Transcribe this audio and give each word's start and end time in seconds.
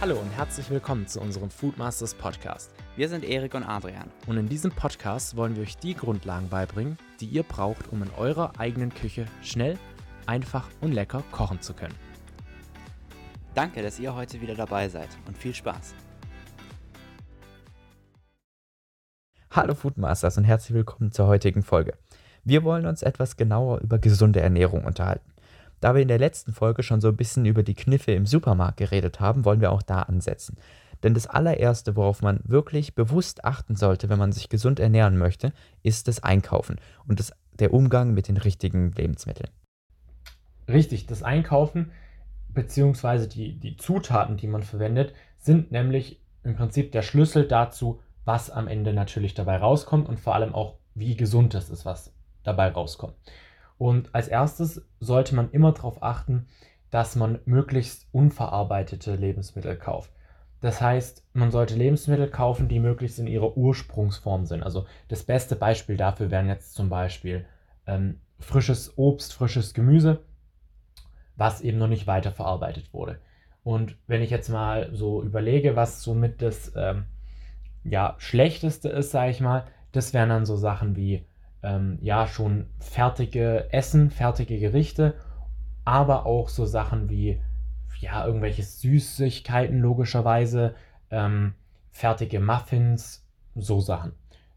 Hallo 0.00 0.16
und 0.16 0.30
herzlich 0.30 0.70
willkommen 0.70 1.08
zu 1.08 1.20
unserem 1.20 1.50
Foodmasters 1.50 2.14
Podcast. 2.14 2.70
Wir 2.94 3.08
sind 3.08 3.24
Erik 3.24 3.54
und 3.54 3.64
Adrian. 3.64 4.08
Und 4.28 4.36
in 4.36 4.48
diesem 4.48 4.70
Podcast 4.70 5.34
wollen 5.34 5.56
wir 5.56 5.64
euch 5.64 5.76
die 5.76 5.94
Grundlagen 5.94 6.48
beibringen, 6.48 6.96
die 7.18 7.26
ihr 7.26 7.42
braucht, 7.42 7.88
um 7.90 8.04
in 8.04 8.10
eurer 8.16 8.52
eigenen 8.60 8.94
Küche 8.94 9.26
schnell, 9.42 9.76
einfach 10.24 10.68
und 10.80 10.92
lecker 10.92 11.24
kochen 11.32 11.60
zu 11.60 11.74
können. 11.74 11.96
Danke, 13.56 13.82
dass 13.82 13.98
ihr 13.98 14.14
heute 14.14 14.40
wieder 14.40 14.54
dabei 14.54 14.88
seid 14.88 15.08
und 15.26 15.36
viel 15.36 15.52
Spaß. 15.52 15.96
Hallo 19.50 19.74
Foodmasters 19.74 20.38
und 20.38 20.44
herzlich 20.44 20.74
willkommen 20.74 21.10
zur 21.10 21.26
heutigen 21.26 21.64
Folge. 21.64 21.94
Wir 22.44 22.62
wollen 22.62 22.86
uns 22.86 23.02
etwas 23.02 23.36
genauer 23.36 23.80
über 23.80 23.98
gesunde 23.98 24.40
Ernährung 24.42 24.84
unterhalten. 24.84 25.28
Da 25.80 25.94
wir 25.94 26.02
in 26.02 26.08
der 26.08 26.18
letzten 26.18 26.52
Folge 26.52 26.82
schon 26.82 27.00
so 27.00 27.08
ein 27.08 27.16
bisschen 27.16 27.44
über 27.46 27.62
die 27.62 27.74
Kniffe 27.74 28.12
im 28.12 28.26
Supermarkt 28.26 28.78
geredet 28.78 29.20
haben, 29.20 29.44
wollen 29.44 29.60
wir 29.60 29.72
auch 29.72 29.82
da 29.82 30.02
ansetzen. 30.02 30.56
Denn 31.02 31.14
das 31.14 31.26
allererste, 31.26 31.94
worauf 31.94 32.22
man 32.22 32.40
wirklich 32.44 32.94
bewusst 32.94 33.44
achten 33.44 33.76
sollte, 33.76 34.08
wenn 34.08 34.18
man 34.18 34.32
sich 34.32 34.48
gesund 34.48 34.80
ernähren 34.80 35.16
möchte, 35.16 35.52
ist 35.82 36.08
das 36.08 36.22
Einkaufen 36.22 36.80
und 37.06 37.20
das, 37.20 37.32
der 37.52 37.72
Umgang 37.72 38.14
mit 38.14 38.28
den 38.28 38.36
richtigen 38.36 38.90
Lebensmitteln. 38.92 39.50
Richtig, 40.66 41.06
das 41.06 41.22
Einkaufen 41.22 41.92
bzw. 42.48 43.28
Die, 43.28 43.58
die 43.58 43.76
Zutaten, 43.76 44.36
die 44.36 44.48
man 44.48 44.62
verwendet, 44.62 45.14
sind 45.38 45.70
nämlich 45.70 46.20
im 46.42 46.56
Prinzip 46.56 46.92
der 46.92 47.02
Schlüssel 47.02 47.46
dazu, 47.46 48.00
was 48.24 48.50
am 48.50 48.68
Ende 48.68 48.92
natürlich 48.92 49.34
dabei 49.34 49.56
rauskommt 49.58 50.08
und 50.08 50.18
vor 50.18 50.34
allem 50.34 50.54
auch, 50.54 50.78
wie 50.94 51.16
gesund 51.16 51.54
das 51.54 51.70
ist, 51.70 51.84
was 51.84 52.12
dabei 52.42 52.68
rauskommt. 52.68 53.14
Und 53.78 54.14
als 54.14 54.28
erstes 54.28 54.82
sollte 55.00 55.34
man 55.34 55.50
immer 55.52 55.72
darauf 55.72 56.02
achten, 56.02 56.46
dass 56.90 57.16
man 57.16 57.38
möglichst 57.44 58.06
unverarbeitete 58.12 59.14
Lebensmittel 59.14 59.76
kauft. 59.76 60.10
Das 60.60 60.80
heißt, 60.80 61.24
man 61.34 61.52
sollte 61.52 61.76
Lebensmittel 61.76 62.28
kaufen, 62.28 62.68
die 62.68 62.80
möglichst 62.80 63.18
in 63.18 63.28
ihrer 63.28 63.56
Ursprungsform 63.56 64.46
sind. 64.46 64.62
Also 64.62 64.86
das 65.06 65.22
beste 65.22 65.54
Beispiel 65.54 65.96
dafür 65.96 66.30
wären 66.30 66.48
jetzt 66.48 66.74
zum 66.74 66.88
Beispiel 66.88 67.46
ähm, 67.86 68.20
frisches 68.40 68.98
Obst, 68.98 69.32
frisches 69.34 69.72
Gemüse, 69.72 70.20
was 71.36 71.60
eben 71.60 71.78
noch 71.78 71.86
nicht 71.86 72.08
weiterverarbeitet 72.08 72.92
wurde. 72.92 73.20
Und 73.62 73.96
wenn 74.06 74.22
ich 74.22 74.30
jetzt 74.30 74.48
mal 74.48 74.90
so 74.92 75.22
überlege, 75.22 75.76
was 75.76 76.02
somit 76.02 76.42
das 76.42 76.72
ähm, 76.74 77.04
ja, 77.84 78.16
schlechteste 78.18 78.88
ist, 78.88 79.10
sage 79.10 79.30
ich 79.30 79.40
mal, 79.40 79.64
das 79.92 80.12
wären 80.12 80.30
dann 80.30 80.46
so 80.46 80.56
Sachen 80.56 80.96
wie 80.96 81.24
ähm, 81.62 81.98
ja 82.00 82.26
schon 82.26 82.66
fertige 82.78 83.72
Essen, 83.72 84.10
fertige 84.10 84.58
Gerichte, 84.58 85.14
aber 85.84 86.26
auch 86.26 86.48
so 86.48 86.64
Sachen 86.64 87.08
wie 87.08 87.40
ja 88.00 88.24
irgendwelche 88.24 88.62
Süßigkeiten 88.62 89.80
logischerweise, 89.80 90.74
ähm, 91.10 91.54
fertige 91.90 92.38
Muffins, 92.40 93.26
so 93.54 93.80
Sachen. 93.80 94.12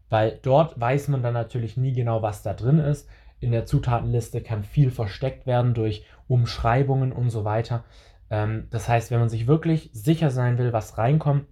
Weil 0.08 0.38
dort 0.42 0.78
weiß 0.78 1.08
man 1.08 1.22
dann 1.22 1.34
natürlich 1.34 1.76
nie 1.76 1.92
genau, 1.92 2.22
was 2.22 2.42
da 2.42 2.54
drin 2.54 2.78
ist. 2.78 3.08
In 3.40 3.50
der 3.50 3.66
Zutatenliste 3.66 4.42
kann 4.42 4.62
viel 4.62 4.90
versteckt 4.90 5.46
werden 5.46 5.74
durch 5.74 6.04
Umschreibungen 6.28 7.12
und 7.12 7.30
so 7.30 7.44
weiter. 7.44 7.84
Ähm, 8.30 8.68
das 8.70 8.88
heißt, 8.88 9.10
wenn 9.10 9.18
man 9.18 9.28
sich 9.28 9.46
wirklich 9.48 9.90
sicher 9.92 10.30
sein 10.30 10.58
will, 10.58 10.72
was 10.72 10.98
reinkommt, 10.98 11.46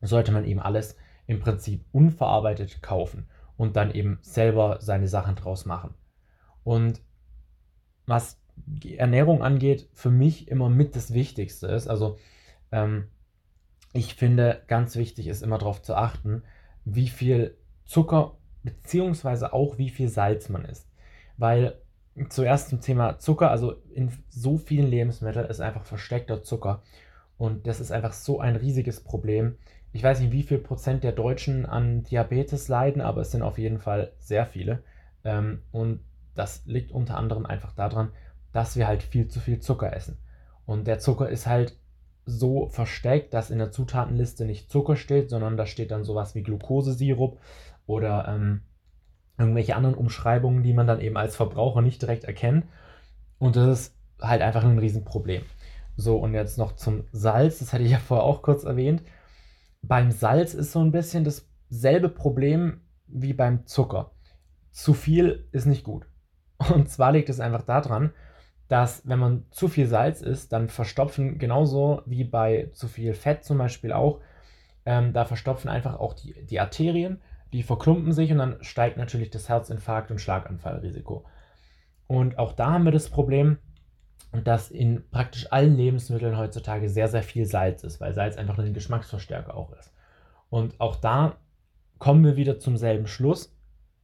sollte 0.00 0.32
man 0.32 0.44
eben 0.44 0.60
alles 0.60 0.96
im 1.26 1.38
Prinzip 1.38 1.84
unverarbeitet 1.92 2.82
kaufen 2.82 3.28
und 3.60 3.76
dann 3.76 3.90
eben 3.90 4.18
selber 4.22 4.78
seine 4.80 5.06
Sachen 5.06 5.36
draus 5.36 5.66
machen. 5.66 5.92
Und 6.64 7.02
was 8.06 8.40
die 8.56 8.96
Ernährung 8.96 9.42
angeht, 9.42 9.86
für 9.92 10.08
mich 10.08 10.48
immer 10.48 10.70
mit 10.70 10.96
das 10.96 11.12
Wichtigste 11.12 11.66
ist. 11.66 11.86
Also 11.86 12.16
ähm, 12.72 13.08
ich 13.92 14.14
finde, 14.14 14.62
ganz 14.66 14.96
wichtig 14.96 15.26
ist 15.26 15.42
immer 15.42 15.58
darauf 15.58 15.82
zu 15.82 15.94
achten, 15.94 16.42
wie 16.86 17.08
viel 17.08 17.58
Zucker 17.84 18.38
beziehungsweise 18.62 19.52
auch 19.52 19.76
wie 19.76 19.90
viel 19.90 20.08
Salz 20.08 20.48
man 20.48 20.64
isst. 20.64 20.88
Weil 21.36 21.82
zuerst 22.30 22.70
zum 22.70 22.80
Thema 22.80 23.18
Zucker, 23.18 23.50
also 23.50 23.74
in 23.92 24.10
so 24.30 24.56
vielen 24.56 24.88
Lebensmitteln 24.88 25.50
ist 25.50 25.60
einfach 25.60 25.84
versteckter 25.84 26.42
Zucker. 26.42 26.82
Und 27.36 27.66
das 27.66 27.78
ist 27.78 27.92
einfach 27.92 28.14
so 28.14 28.40
ein 28.40 28.56
riesiges 28.56 29.04
Problem 29.04 29.58
ich 29.92 30.02
weiß 30.02 30.20
nicht, 30.20 30.32
wie 30.32 30.42
viel 30.42 30.58
Prozent 30.58 31.02
der 31.02 31.12
Deutschen 31.12 31.66
an 31.66 32.04
Diabetes 32.04 32.68
leiden, 32.68 33.02
aber 33.02 33.22
es 33.22 33.32
sind 33.32 33.42
auf 33.42 33.58
jeden 33.58 33.78
Fall 33.78 34.12
sehr 34.18 34.46
viele. 34.46 34.82
Ähm, 35.24 35.62
und 35.72 36.00
das 36.34 36.64
liegt 36.64 36.92
unter 36.92 37.16
anderem 37.16 37.44
einfach 37.44 37.72
daran, 37.72 38.12
dass 38.52 38.76
wir 38.76 38.86
halt 38.86 39.02
viel 39.02 39.28
zu 39.28 39.40
viel 39.40 39.60
Zucker 39.60 39.92
essen. 39.92 40.16
Und 40.64 40.86
der 40.86 41.00
Zucker 41.00 41.28
ist 41.28 41.46
halt 41.46 41.76
so 42.24 42.68
versteckt, 42.68 43.34
dass 43.34 43.50
in 43.50 43.58
der 43.58 43.72
Zutatenliste 43.72 44.44
nicht 44.44 44.70
Zucker 44.70 44.94
steht, 44.94 45.30
sondern 45.30 45.56
da 45.56 45.66
steht 45.66 45.90
dann 45.90 46.04
sowas 46.04 46.36
wie 46.36 46.42
Glukosesirup 46.42 47.40
oder 47.86 48.28
ähm, 48.28 48.62
irgendwelche 49.38 49.74
anderen 49.74 49.96
Umschreibungen, 49.96 50.62
die 50.62 50.72
man 50.72 50.86
dann 50.86 51.00
eben 51.00 51.16
als 51.16 51.34
Verbraucher 51.34 51.82
nicht 51.82 52.00
direkt 52.00 52.24
erkennt. 52.24 52.66
Und 53.40 53.56
das 53.56 53.80
ist 53.80 53.94
halt 54.20 54.42
einfach 54.42 54.62
ein 54.62 54.78
Riesenproblem. 54.78 55.42
So, 55.96 56.18
und 56.18 56.34
jetzt 56.34 56.58
noch 56.58 56.76
zum 56.76 57.04
Salz, 57.10 57.58
das 57.58 57.72
hatte 57.72 57.82
ich 57.82 57.90
ja 57.90 57.98
vorher 57.98 58.24
auch 58.24 58.42
kurz 58.42 58.62
erwähnt 58.62 59.02
beim 59.82 60.10
Salz 60.10 60.54
ist 60.54 60.72
so 60.72 60.80
ein 60.80 60.92
bisschen 60.92 61.24
dasselbe 61.24 62.08
Problem 62.08 62.80
wie 63.06 63.32
beim 63.32 63.66
Zucker. 63.66 64.12
Zu 64.70 64.94
viel 64.94 65.48
ist 65.52 65.66
nicht 65.66 65.84
gut. 65.84 66.06
Und 66.74 66.88
zwar 66.88 67.12
liegt 67.12 67.28
es 67.28 67.40
einfach 67.40 67.62
daran, 67.62 68.12
dass 68.68 69.06
wenn 69.08 69.18
man 69.18 69.46
zu 69.50 69.66
viel 69.66 69.86
Salz 69.86 70.22
isst, 70.22 70.52
dann 70.52 70.68
verstopfen 70.68 71.38
genauso 71.38 72.02
wie 72.06 72.22
bei 72.22 72.70
zu 72.72 72.86
viel 72.86 73.14
Fett 73.14 73.44
zum 73.44 73.58
Beispiel 73.58 73.92
auch, 73.92 74.20
ähm, 74.86 75.12
da 75.12 75.24
verstopfen 75.24 75.68
einfach 75.68 75.98
auch 75.98 76.14
die, 76.14 76.46
die 76.46 76.60
Arterien, 76.60 77.20
die 77.52 77.64
verklumpen 77.64 78.12
sich 78.12 78.30
und 78.30 78.38
dann 78.38 78.62
steigt 78.62 78.96
natürlich 78.96 79.30
das 79.30 79.48
Herzinfarkt- 79.48 80.12
und 80.12 80.20
Schlaganfallrisiko. 80.20 81.24
Und 82.06 82.38
auch 82.38 82.52
da 82.52 82.72
haben 82.72 82.84
wir 82.84 82.92
das 82.92 83.08
Problem, 83.08 83.58
dass 84.32 84.70
in 84.70 85.02
praktisch 85.10 85.50
allen 85.50 85.76
Lebensmitteln 85.76 86.38
heutzutage 86.38 86.88
sehr, 86.88 87.08
sehr 87.08 87.22
viel 87.22 87.46
Salz 87.46 87.82
ist, 87.82 88.00
weil 88.00 88.14
Salz 88.14 88.36
einfach 88.36 88.58
ein 88.58 88.74
Geschmacksverstärker 88.74 89.56
auch 89.56 89.72
ist. 89.72 89.92
Und 90.50 90.80
auch 90.80 90.96
da 90.96 91.36
kommen 91.98 92.24
wir 92.24 92.36
wieder 92.36 92.58
zum 92.58 92.76
selben 92.76 93.06
Schluss. 93.06 93.54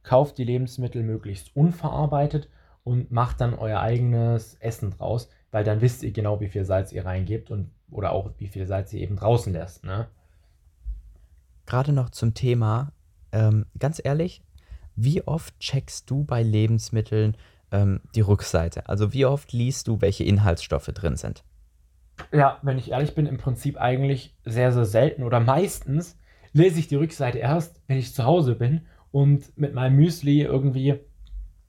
Kauft 0.03 0.37
die 0.37 0.43
Lebensmittel 0.43 1.03
möglichst 1.03 1.55
unverarbeitet 1.55 2.49
und 2.83 3.11
macht 3.11 3.41
dann 3.41 3.53
euer 3.53 3.81
eigenes 3.81 4.55
Essen 4.55 4.91
draus, 4.91 5.29
weil 5.51 5.63
dann 5.63 5.81
wisst 5.81 6.03
ihr 6.03 6.11
genau, 6.11 6.39
wie 6.39 6.47
viel 6.47 6.63
Salz 6.63 6.91
ihr 6.91 7.05
reingebt 7.05 7.51
und 7.51 7.71
oder 7.89 8.11
auch 8.11 8.31
wie 8.37 8.47
viel 8.47 8.65
Salz 8.65 8.93
ihr 8.93 9.01
eben 9.01 9.15
draußen 9.15 9.51
lässt. 9.53 9.83
Ne? 9.83 10.07
Gerade 11.65 11.91
noch 11.91 12.09
zum 12.09 12.33
Thema, 12.33 12.91
ähm, 13.31 13.65
ganz 13.77 14.01
ehrlich, 14.03 14.41
wie 14.95 15.21
oft 15.21 15.57
checkst 15.59 16.09
du 16.09 16.23
bei 16.23 16.43
Lebensmitteln, 16.43 17.37
ähm, 17.71 18.01
die 18.15 18.21
Rückseite? 18.21 18.87
Also 18.87 19.13
wie 19.13 19.25
oft 19.25 19.53
liest 19.53 19.87
du, 19.87 20.01
welche 20.01 20.23
Inhaltsstoffe 20.23 20.87
drin 20.87 21.15
sind? 21.15 21.43
Ja, 22.31 22.57
wenn 22.61 22.77
ich 22.77 22.91
ehrlich 22.91 23.13
bin, 23.13 23.25
im 23.25 23.37
Prinzip 23.37 23.77
eigentlich 23.77 24.35
sehr, 24.43 24.71
sehr 24.71 24.85
selten 24.85 25.23
oder 25.23 25.39
meistens 25.39 26.17
lese 26.53 26.79
ich 26.79 26.87
die 26.87 26.95
Rückseite 26.95 27.37
erst, 27.37 27.81
wenn 27.87 27.97
ich 27.97 28.13
zu 28.13 28.23
Hause 28.23 28.55
bin 28.55 28.81
und 29.11 29.57
mit 29.57 29.73
meinem 29.73 29.95
Müsli 29.95 30.41
irgendwie 30.41 30.99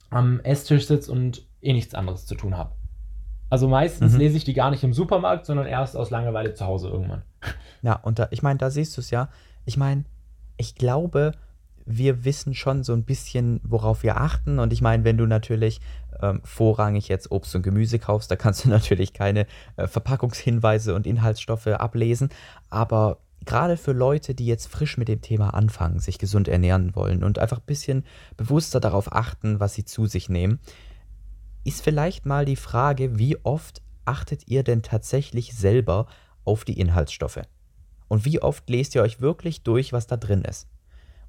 am 0.09 0.39
Esstisch 0.41 0.87
sitze 0.87 1.11
und 1.11 1.45
eh 1.61 1.73
nichts 1.73 1.93
anderes 1.93 2.25
zu 2.25 2.35
tun 2.35 2.57
habe. 2.57 2.73
Also 3.49 3.67
meistens 3.67 4.13
mhm. 4.13 4.19
lese 4.19 4.37
ich 4.37 4.43
die 4.43 4.53
gar 4.53 4.71
nicht 4.71 4.83
im 4.83 4.93
Supermarkt, 4.93 5.45
sondern 5.45 5.65
erst 5.65 5.95
aus 5.95 6.09
Langeweile 6.09 6.53
zu 6.53 6.65
Hause 6.65 6.89
irgendwann. 6.89 7.23
Ja, 7.81 7.93
und 7.93 8.19
da, 8.19 8.27
ich 8.31 8.41
meine, 8.41 8.57
da 8.57 8.69
siehst 8.69 8.97
du 8.97 9.01
es 9.01 9.09
ja. 9.09 9.29
Ich 9.63 9.77
meine, 9.77 10.03
ich 10.57 10.75
glaube, 10.75 11.31
wir 11.89 12.23
wissen 12.23 12.53
schon 12.53 12.83
so 12.83 12.93
ein 12.93 13.03
bisschen, 13.03 13.59
worauf 13.63 14.03
wir 14.03 14.21
achten. 14.21 14.59
Und 14.59 14.71
ich 14.71 14.81
meine, 14.81 15.03
wenn 15.03 15.17
du 15.17 15.25
natürlich 15.25 15.81
ähm, 16.21 16.39
vorrangig 16.43 17.07
jetzt 17.07 17.31
Obst 17.31 17.55
und 17.55 17.63
Gemüse 17.63 17.97
kaufst, 17.97 18.29
da 18.29 18.35
kannst 18.35 18.63
du 18.63 18.69
natürlich 18.69 19.11
keine 19.11 19.47
äh, 19.75 19.87
Verpackungshinweise 19.87 20.93
und 20.93 21.07
Inhaltsstoffe 21.07 21.67
ablesen. 21.67 22.29
Aber 22.69 23.17
gerade 23.43 23.75
für 23.75 23.91
Leute, 23.91 24.35
die 24.35 24.45
jetzt 24.45 24.67
frisch 24.67 24.97
mit 24.97 25.07
dem 25.07 25.21
Thema 25.21 25.55
anfangen, 25.55 25.99
sich 25.99 26.19
gesund 26.19 26.47
ernähren 26.47 26.95
wollen 26.95 27.23
und 27.23 27.39
einfach 27.39 27.57
ein 27.57 27.65
bisschen 27.65 28.05
bewusster 28.37 28.79
darauf 28.79 29.11
achten, 29.11 29.59
was 29.59 29.73
sie 29.73 29.83
zu 29.83 30.05
sich 30.05 30.29
nehmen, 30.29 30.59
ist 31.63 31.81
vielleicht 31.81 32.27
mal 32.27 32.45
die 32.45 32.55
Frage, 32.55 33.17
wie 33.17 33.37
oft 33.43 33.81
achtet 34.05 34.47
ihr 34.47 34.63
denn 34.63 34.83
tatsächlich 34.83 35.55
selber 35.55 36.05
auf 36.45 36.65
die 36.65 36.79
Inhaltsstoffe? 36.79 37.41
Und 38.07 38.25
wie 38.25 38.41
oft 38.41 38.69
lest 38.69 38.93
ihr 38.93 39.01
euch 39.01 39.21
wirklich 39.21 39.63
durch, 39.63 39.91
was 39.91 40.05
da 40.05 40.17
drin 40.17 40.43
ist? 40.43 40.67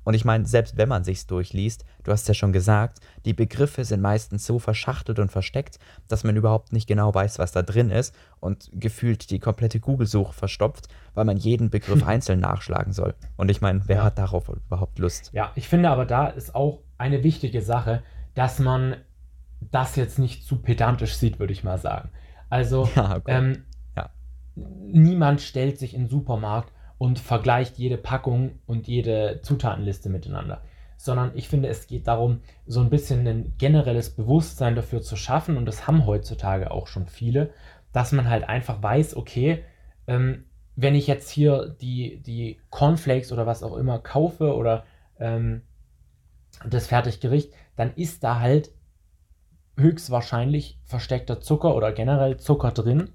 Und 0.05 0.15
ich 0.15 0.25
meine, 0.25 0.47
selbst 0.47 0.77
wenn 0.77 0.89
man 0.89 1.05
sich's 1.05 1.27
durchliest, 1.27 1.85
du 2.05 2.13
hast 2.13 2.27
ja 2.27 2.35
schon 2.35 2.53
gesagt, 2.53 3.01
die 3.25 3.35
Begriffe 3.35 3.85
sind 3.85 4.01
meistens 4.01 4.47
so 4.47 4.59
verschachtelt 4.59 5.19
und 5.19 5.31
versteckt, 5.31 5.79
dass 6.09 6.25
man 6.25 6.37
überhaupt 6.37 6.73
nicht 6.73 6.87
genau 6.87 7.15
weiß, 7.15 7.39
was 7.39 7.53
da 7.53 7.63
drin 7.63 7.91
ist 7.91 8.15
und 8.41 8.71
gefühlt 8.73 9.31
die 9.31 9.39
komplette 9.39 9.81
Google-Suche 9.81 10.33
verstopft, 10.33 10.89
weil 11.15 11.25
man 11.25 11.37
jeden 11.37 11.71
Begriff 11.71 12.03
einzeln 12.07 12.41
nachschlagen 12.41 12.93
soll. 12.93 13.15
Und 13.37 13.51
ich 13.51 13.61
meine, 13.61 13.83
wer 13.87 13.97
ja. 13.97 14.05
hat 14.05 14.19
darauf 14.19 14.49
überhaupt 14.49 14.99
Lust? 14.99 15.31
Ja, 15.33 15.53
ich 15.55 15.69
finde 15.69 15.91
aber 15.91 16.07
da 16.07 16.29
ist 16.29 16.55
auch 16.55 16.81
eine 16.99 17.23
wichtige 17.23 17.63
Sache, 17.63 18.03
dass 18.35 18.59
man 18.59 18.97
das 19.61 19.97
jetzt 19.97 20.19
nicht 20.19 20.45
zu 20.45 20.57
pedantisch 20.63 21.17
sieht, 21.17 21.39
würde 21.39 21.53
ich 21.53 21.65
mal 21.65 21.79
sagen. 21.79 22.11
Also, 22.49 22.89
ja, 22.97 23.21
ähm, 23.27 23.65
ja. 23.97 24.11
niemand 24.57 25.43
stellt 25.43 25.79
sich 25.79 25.95
in 25.95 26.05
den 26.05 26.09
Supermarkt 26.09 26.73
und 27.01 27.19
vergleicht 27.19 27.79
jede 27.79 27.97
Packung 27.97 28.59
und 28.67 28.87
jede 28.87 29.41
Zutatenliste 29.43 30.11
miteinander. 30.11 30.61
Sondern 30.99 31.33
ich 31.35 31.49
finde, 31.49 31.71
es 31.71 31.87
geht 31.87 32.07
darum, 32.07 32.43
so 32.67 32.81
ein 32.81 32.91
bisschen 32.91 33.27
ein 33.27 33.55
generelles 33.57 34.11
Bewusstsein 34.11 34.77
dafür 34.77 35.01
zu 35.01 35.17
schaffen, 35.17 35.57
und 35.57 35.65
das 35.65 35.87
haben 35.87 36.05
heutzutage 36.05 36.71
auch 36.71 36.89
schon 36.89 37.07
viele, 37.07 37.55
dass 37.95 38.13
man 38.13 38.29
halt 38.29 38.47
einfach 38.47 38.83
weiß, 38.83 39.17
okay, 39.17 39.65
ähm, 40.07 40.45
wenn 40.77 40.95
ich 40.95 41.07
jetzt 41.07 41.31
hier 41.31 41.75
die, 41.81 42.21
die 42.21 42.61
Cornflakes 42.69 43.33
oder 43.33 43.47
was 43.47 43.63
auch 43.63 43.79
immer 43.79 43.99
kaufe 43.99 44.55
oder 44.55 44.85
ähm, 45.19 45.63
das 46.69 46.89
Fertiggericht, 46.89 47.51
dann 47.77 47.95
ist 47.95 48.23
da 48.25 48.41
halt 48.41 48.73
höchstwahrscheinlich 49.79 50.79
versteckter 50.85 51.41
Zucker 51.41 51.75
oder 51.75 51.93
generell 51.93 52.37
Zucker 52.37 52.73
drin. 52.73 53.09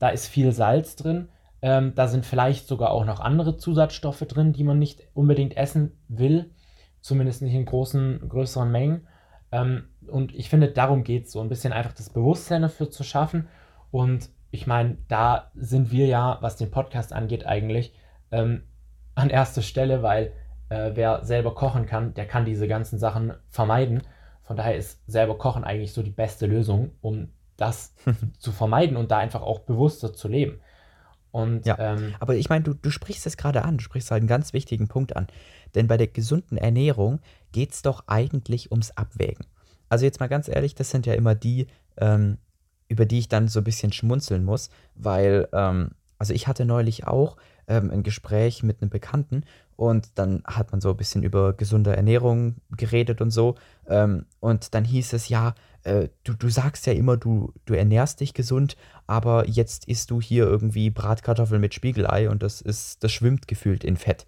Da 0.00 0.08
ist 0.08 0.26
viel 0.26 0.50
Salz 0.50 0.96
drin 0.96 1.28
ähm, 1.60 1.94
da 1.94 2.06
sind 2.08 2.24
vielleicht 2.24 2.68
sogar 2.68 2.90
auch 2.90 3.04
noch 3.04 3.20
andere 3.20 3.56
Zusatzstoffe 3.56 4.20
drin, 4.20 4.52
die 4.52 4.64
man 4.64 4.78
nicht 4.78 5.02
unbedingt 5.14 5.56
essen 5.56 5.92
will, 6.08 6.50
zumindest 7.00 7.42
nicht 7.42 7.54
in 7.54 7.64
großen, 7.64 8.28
größeren 8.28 8.70
Mengen. 8.70 9.06
Ähm, 9.50 9.88
und 10.06 10.34
ich 10.34 10.48
finde, 10.48 10.68
darum 10.68 11.04
geht 11.04 11.26
es 11.26 11.32
so 11.32 11.40
ein 11.40 11.48
bisschen 11.48 11.72
einfach 11.72 11.92
das 11.92 12.10
Bewusstsein 12.10 12.62
dafür 12.62 12.90
zu 12.90 13.02
schaffen. 13.02 13.48
Und 13.90 14.30
ich 14.50 14.66
meine, 14.66 14.98
da 15.08 15.50
sind 15.54 15.90
wir 15.90 16.06
ja, 16.06 16.38
was 16.40 16.56
den 16.56 16.70
Podcast 16.70 17.12
angeht, 17.12 17.46
eigentlich 17.46 17.92
ähm, 18.30 18.62
an 19.14 19.30
erster 19.30 19.62
Stelle, 19.62 20.02
weil 20.02 20.32
äh, 20.68 20.92
wer 20.94 21.24
selber 21.24 21.54
kochen 21.54 21.86
kann, 21.86 22.14
der 22.14 22.26
kann 22.26 22.44
diese 22.44 22.68
ganzen 22.68 22.98
Sachen 22.98 23.34
vermeiden. 23.48 24.02
Von 24.44 24.56
daher 24.56 24.76
ist 24.76 25.02
selber 25.06 25.36
Kochen 25.36 25.64
eigentlich 25.64 25.92
so 25.92 26.02
die 26.02 26.10
beste 26.10 26.46
Lösung, 26.46 26.92
um 27.00 27.30
das 27.56 27.94
zu 28.38 28.52
vermeiden 28.52 28.96
und 28.96 29.10
da 29.10 29.18
einfach 29.18 29.42
auch 29.42 29.60
bewusster 29.60 30.12
zu 30.12 30.28
leben. 30.28 30.60
Und, 31.38 31.66
ja, 31.66 31.78
ähm, 31.78 32.14
aber 32.18 32.34
ich 32.34 32.48
meine, 32.48 32.64
du, 32.64 32.74
du 32.74 32.90
sprichst 32.90 33.24
es 33.24 33.36
gerade 33.36 33.64
an, 33.64 33.78
du 33.78 33.84
sprichst 33.84 34.10
halt 34.10 34.22
einen 34.22 34.28
ganz 34.28 34.52
wichtigen 34.52 34.88
Punkt 34.88 35.14
an. 35.14 35.28
Denn 35.76 35.86
bei 35.86 35.96
der 35.96 36.08
gesunden 36.08 36.58
Ernährung 36.58 37.20
geht 37.52 37.72
es 37.72 37.82
doch 37.82 38.04
eigentlich 38.08 38.72
ums 38.72 38.90
Abwägen. 38.92 39.46
Also 39.88 40.04
jetzt 40.04 40.18
mal 40.18 40.26
ganz 40.26 40.48
ehrlich, 40.48 40.74
das 40.74 40.90
sind 40.90 41.06
ja 41.06 41.14
immer 41.14 41.36
die, 41.36 41.68
ähm, 41.96 42.38
über 42.88 43.06
die 43.06 43.20
ich 43.20 43.28
dann 43.28 43.46
so 43.46 43.60
ein 43.60 43.64
bisschen 43.64 43.92
schmunzeln 43.92 44.44
muss, 44.44 44.70
weil, 44.96 45.48
ähm, 45.52 45.92
also 46.18 46.34
ich 46.34 46.48
hatte 46.48 46.64
neulich 46.64 47.06
auch 47.06 47.36
ähm, 47.68 47.90
ein 47.92 48.02
Gespräch 48.02 48.64
mit 48.64 48.82
einem 48.82 48.90
Bekannten 48.90 49.44
und 49.76 50.18
dann 50.18 50.42
hat 50.44 50.72
man 50.72 50.80
so 50.80 50.90
ein 50.90 50.96
bisschen 50.96 51.22
über 51.22 51.52
gesunde 51.52 51.94
Ernährung 51.94 52.56
geredet 52.76 53.20
und 53.20 53.30
so. 53.30 53.54
Ähm, 53.86 54.26
und 54.40 54.74
dann 54.74 54.84
hieß 54.84 55.12
es, 55.12 55.28
ja, 55.28 55.54
äh, 55.88 56.08
du, 56.24 56.34
du 56.34 56.48
sagst 56.48 56.86
ja 56.86 56.92
immer, 56.92 57.16
du, 57.16 57.52
du 57.64 57.74
ernährst 57.74 58.20
dich 58.20 58.34
gesund, 58.34 58.76
aber 59.06 59.48
jetzt 59.48 59.86
isst 59.86 60.10
du 60.10 60.20
hier 60.20 60.44
irgendwie 60.44 60.90
Bratkartoffeln 60.90 61.60
mit 61.60 61.74
Spiegelei 61.74 62.28
und 62.28 62.42
das 62.42 62.60
ist, 62.60 63.02
das 63.02 63.12
schwimmt 63.12 63.48
gefühlt 63.48 63.84
in 63.84 63.96
Fett. 63.96 64.26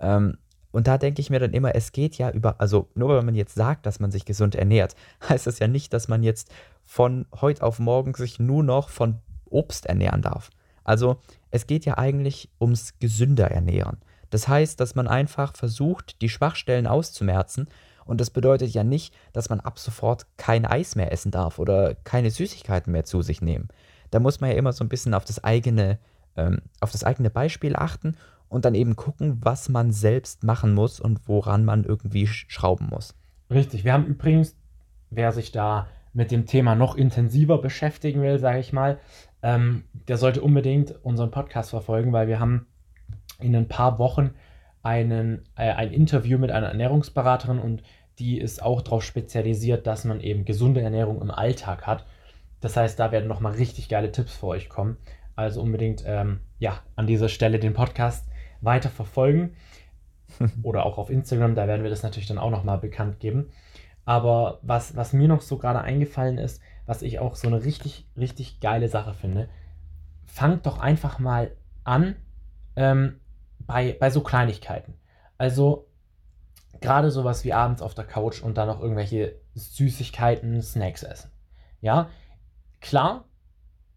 Ähm, 0.00 0.38
und 0.70 0.86
da 0.86 0.96
denke 0.96 1.20
ich 1.20 1.28
mir 1.28 1.38
dann 1.38 1.52
immer, 1.52 1.74
es 1.74 1.92
geht 1.92 2.16
ja 2.16 2.30
über, 2.30 2.60
also 2.60 2.88
nur 2.94 3.10
weil 3.10 3.22
man 3.22 3.34
jetzt 3.34 3.54
sagt, 3.54 3.84
dass 3.84 4.00
man 4.00 4.10
sich 4.10 4.24
gesund 4.24 4.54
ernährt, 4.54 4.96
heißt 5.28 5.46
das 5.46 5.58
ja 5.58 5.68
nicht, 5.68 5.92
dass 5.92 6.08
man 6.08 6.22
jetzt 6.22 6.50
von 6.84 7.26
heute 7.40 7.62
auf 7.62 7.78
morgen 7.78 8.14
sich 8.14 8.38
nur 8.38 8.62
noch 8.62 8.88
von 8.88 9.18
Obst 9.50 9.86
ernähren 9.86 10.22
darf. 10.22 10.50
Also 10.84 11.18
es 11.50 11.66
geht 11.66 11.84
ja 11.84 11.98
eigentlich 11.98 12.48
ums 12.60 12.98
gesünder 12.98 13.50
Ernähren. 13.50 13.98
Das 14.30 14.48
heißt, 14.48 14.80
dass 14.80 14.94
man 14.94 15.06
einfach 15.08 15.54
versucht, 15.54 16.22
die 16.22 16.30
Schwachstellen 16.30 16.86
auszumerzen. 16.86 17.68
Und 18.04 18.20
das 18.20 18.30
bedeutet 18.30 18.70
ja 18.70 18.84
nicht, 18.84 19.14
dass 19.32 19.50
man 19.50 19.60
ab 19.60 19.78
sofort 19.78 20.26
kein 20.36 20.66
Eis 20.66 20.96
mehr 20.96 21.12
essen 21.12 21.30
darf 21.30 21.58
oder 21.58 21.94
keine 21.94 22.30
Süßigkeiten 22.30 22.92
mehr 22.92 23.04
zu 23.04 23.22
sich 23.22 23.42
nehmen. 23.42 23.68
Da 24.10 24.20
muss 24.20 24.40
man 24.40 24.50
ja 24.50 24.56
immer 24.56 24.72
so 24.72 24.84
ein 24.84 24.88
bisschen 24.88 25.14
auf 25.14 25.24
das 25.24 25.42
eigene, 25.42 25.98
ähm, 26.36 26.62
auf 26.80 26.92
das 26.92 27.04
eigene 27.04 27.30
Beispiel 27.30 27.76
achten 27.76 28.16
und 28.48 28.64
dann 28.64 28.74
eben 28.74 28.96
gucken, 28.96 29.38
was 29.40 29.68
man 29.68 29.92
selbst 29.92 30.44
machen 30.44 30.74
muss 30.74 31.00
und 31.00 31.26
woran 31.26 31.64
man 31.64 31.84
irgendwie 31.84 32.26
schrauben 32.26 32.88
muss. 32.90 33.14
Richtig. 33.50 33.84
Wir 33.84 33.92
haben 33.92 34.06
übrigens, 34.06 34.56
wer 35.10 35.32
sich 35.32 35.52
da 35.52 35.88
mit 36.12 36.30
dem 36.30 36.44
Thema 36.44 36.74
noch 36.74 36.94
intensiver 36.94 37.58
beschäftigen 37.58 38.20
will, 38.20 38.38
sage 38.38 38.58
ich 38.58 38.72
mal, 38.72 38.98
ähm, 39.42 39.84
der 40.08 40.18
sollte 40.18 40.42
unbedingt 40.42 40.94
unseren 41.02 41.30
Podcast 41.30 41.70
verfolgen, 41.70 42.12
weil 42.12 42.28
wir 42.28 42.38
haben 42.38 42.66
in 43.40 43.56
ein 43.56 43.68
paar 43.68 43.98
Wochen 43.98 44.30
einen, 44.82 45.42
äh, 45.56 45.72
ein 45.72 45.92
Interview 45.92 46.38
mit 46.38 46.50
einer 46.50 46.68
Ernährungsberaterin 46.68 47.58
und 47.58 47.82
die 48.18 48.38
ist 48.38 48.62
auch 48.62 48.82
darauf 48.82 49.02
spezialisiert, 49.02 49.86
dass 49.86 50.04
man 50.04 50.20
eben 50.20 50.44
gesunde 50.44 50.82
Ernährung 50.82 51.20
im 51.22 51.30
Alltag 51.30 51.86
hat. 51.86 52.04
Das 52.60 52.76
heißt, 52.76 52.98
da 52.98 53.10
werden 53.10 53.28
nochmal 53.28 53.52
richtig 53.52 53.88
geile 53.88 54.12
Tipps 54.12 54.34
für 54.34 54.46
euch 54.46 54.68
kommen. 54.68 54.96
Also 55.34 55.62
unbedingt 55.62 56.04
ähm, 56.06 56.40
ja, 56.58 56.80
an 56.94 57.06
dieser 57.06 57.28
Stelle 57.28 57.58
den 57.58 57.74
Podcast 57.74 58.28
weiter 58.60 58.90
verfolgen. 58.90 59.56
Oder 60.62 60.86
auch 60.86 60.98
auf 60.98 61.10
Instagram, 61.10 61.54
da 61.54 61.66
werden 61.66 61.82
wir 61.82 61.90
das 61.90 62.02
natürlich 62.02 62.28
dann 62.28 62.38
auch 62.38 62.50
nochmal 62.50 62.78
bekannt 62.78 63.18
geben. 63.18 63.50
Aber 64.04 64.58
was, 64.62 64.96
was 64.96 65.12
mir 65.12 65.28
noch 65.28 65.42
so 65.42 65.58
gerade 65.58 65.80
eingefallen 65.80 66.38
ist, 66.38 66.60
was 66.86 67.02
ich 67.02 67.18
auch 67.18 67.36
so 67.36 67.48
eine 67.48 67.64
richtig, 67.64 68.06
richtig 68.16 68.60
geile 68.60 68.88
Sache 68.88 69.14
finde, 69.14 69.48
fangt 70.24 70.66
doch 70.66 70.78
einfach 70.78 71.18
mal 71.18 71.52
an, 71.84 72.16
ähm, 72.76 73.20
bei, 73.72 73.96
bei 73.98 74.10
so 74.10 74.20
Kleinigkeiten. 74.20 74.94
Also 75.38 75.88
gerade 76.80 77.10
sowas 77.10 77.44
wie 77.44 77.54
abends 77.54 77.80
auf 77.80 77.94
der 77.94 78.04
Couch 78.04 78.42
und 78.42 78.58
dann 78.58 78.68
noch 78.68 78.80
irgendwelche 78.80 79.36
Süßigkeiten, 79.54 80.60
Snacks 80.60 81.02
essen. 81.02 81.30
Ja, 81.80 82.10
klar, 82.80 83.24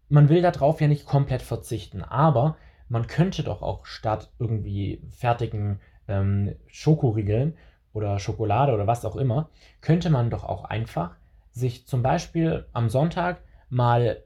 man 0.08 0.28
will 0.28 0.40
darauf 0.40 0.80
ja 0.80 0.88
nicht 0.88 1.04
komplett 1.04 1.42
verzichten, 1.42 2.02
aber 2.02 2.56
man 2.88 3.06
könnte 3.06 3.42
doch 3.42 3.60
auch 3.62 3.84
statt 3.84 4.30
irgendwie 4.38 5.02
fertigen 5.10 5.80
ähm, 6.08 6.54
Schokoriegeln 6.68 7.58
oder 7.92 8.18
Schokolade 8.18 8.72
oder 8.72 8.86
was 8.86 9.04
auch 9.04 9.16
immer, 9.16 9.50
könnte 9.82 10.08
man 10.08 10.30
doch 10.30 10.44
auch 10.44 10.64
einfach 10.64 11.16
sich 11.50 11.86
zum 11.86 12.02
Beispiel 12.02 12.66
am 12.72 12.88
Sonntag 12.88 13.42
mal 13.68 14.22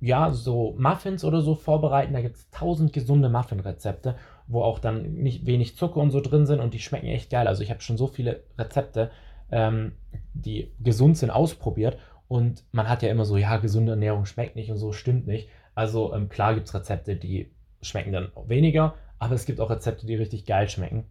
ja, 0.00 0.32
so 0.32 0.74
Muffins 0.78 1.24
oder 1.24 1.40
so 1.40 1.54
vorbereiten. 1.54 2.12
Da 2.12 2.20
gibt 2.20 2.36
es 2.36 2.50
tausend 2.50 2.92
gesunde 2.92 3.30
Muffin-Rezepte 3.30 4.16
wo 4.46 4.62
auch 4.62 4.78
dann 4.78 5.14
nicht 5.14 5.46
wenig 5.46 5.76
Zucker 5.76 6.00
und 6.00 6.10
so 6.10 6.20
drin 6.20 6.46
sind 6.46 6.60
und 6.60 6.74
die 6.74 6.78
schmecken 6.78 7.06
echt 7.06 7.30
geil. 7.30 7.46
Also 7.46 7.62
ich 7.62 7.70
habe 7.70 7.80
schon 7.80 7.96
so 7.96 8.06
viele 8.06 8.44
Rezepte, 8.58 9.10
ähm, 9.50 9.92
die 10.34 10.72
gesund 10.80 11.16
sind, 11.16 11.30
ausprobiert 11.30 11.98
und 12.28 12.64
man 12.72 12.88
hat 12.88 13.02
ja 13.02 13.10
immer 13.10 13.24
so, 13.24 13.36
ja, 13.36 13.56
gesunde 13.56 13.92
Ernährung 13.92 14.26
schmeckt 14.26 14.56
nicht 14.56 14.70
und 14.70 14.78
so, 14.78 14.92
stimmt 14.92 15.26
nicht. 15.26 15.48
Also 15.74 16.14
ähm, 16.14 16.28
klar 16.28 16.54
gibt 16.54 16.66
es 16.66 16.74
Rezepte, 16.74 17.16
die 17.16 17.50
schmecken 17.82 18.12
dann 18.12 18.30
weniger, 18.46 18.94
aber 19.18 19.34
es 19.34 19.46
gibt 19.46 19.60
auch 19.60 19.70
Rezepte, 19.70 20.06
die 20.06 20.14
richtig 20.14 20.46
geil 20.46 20.68
schmecken. 20.68 21.04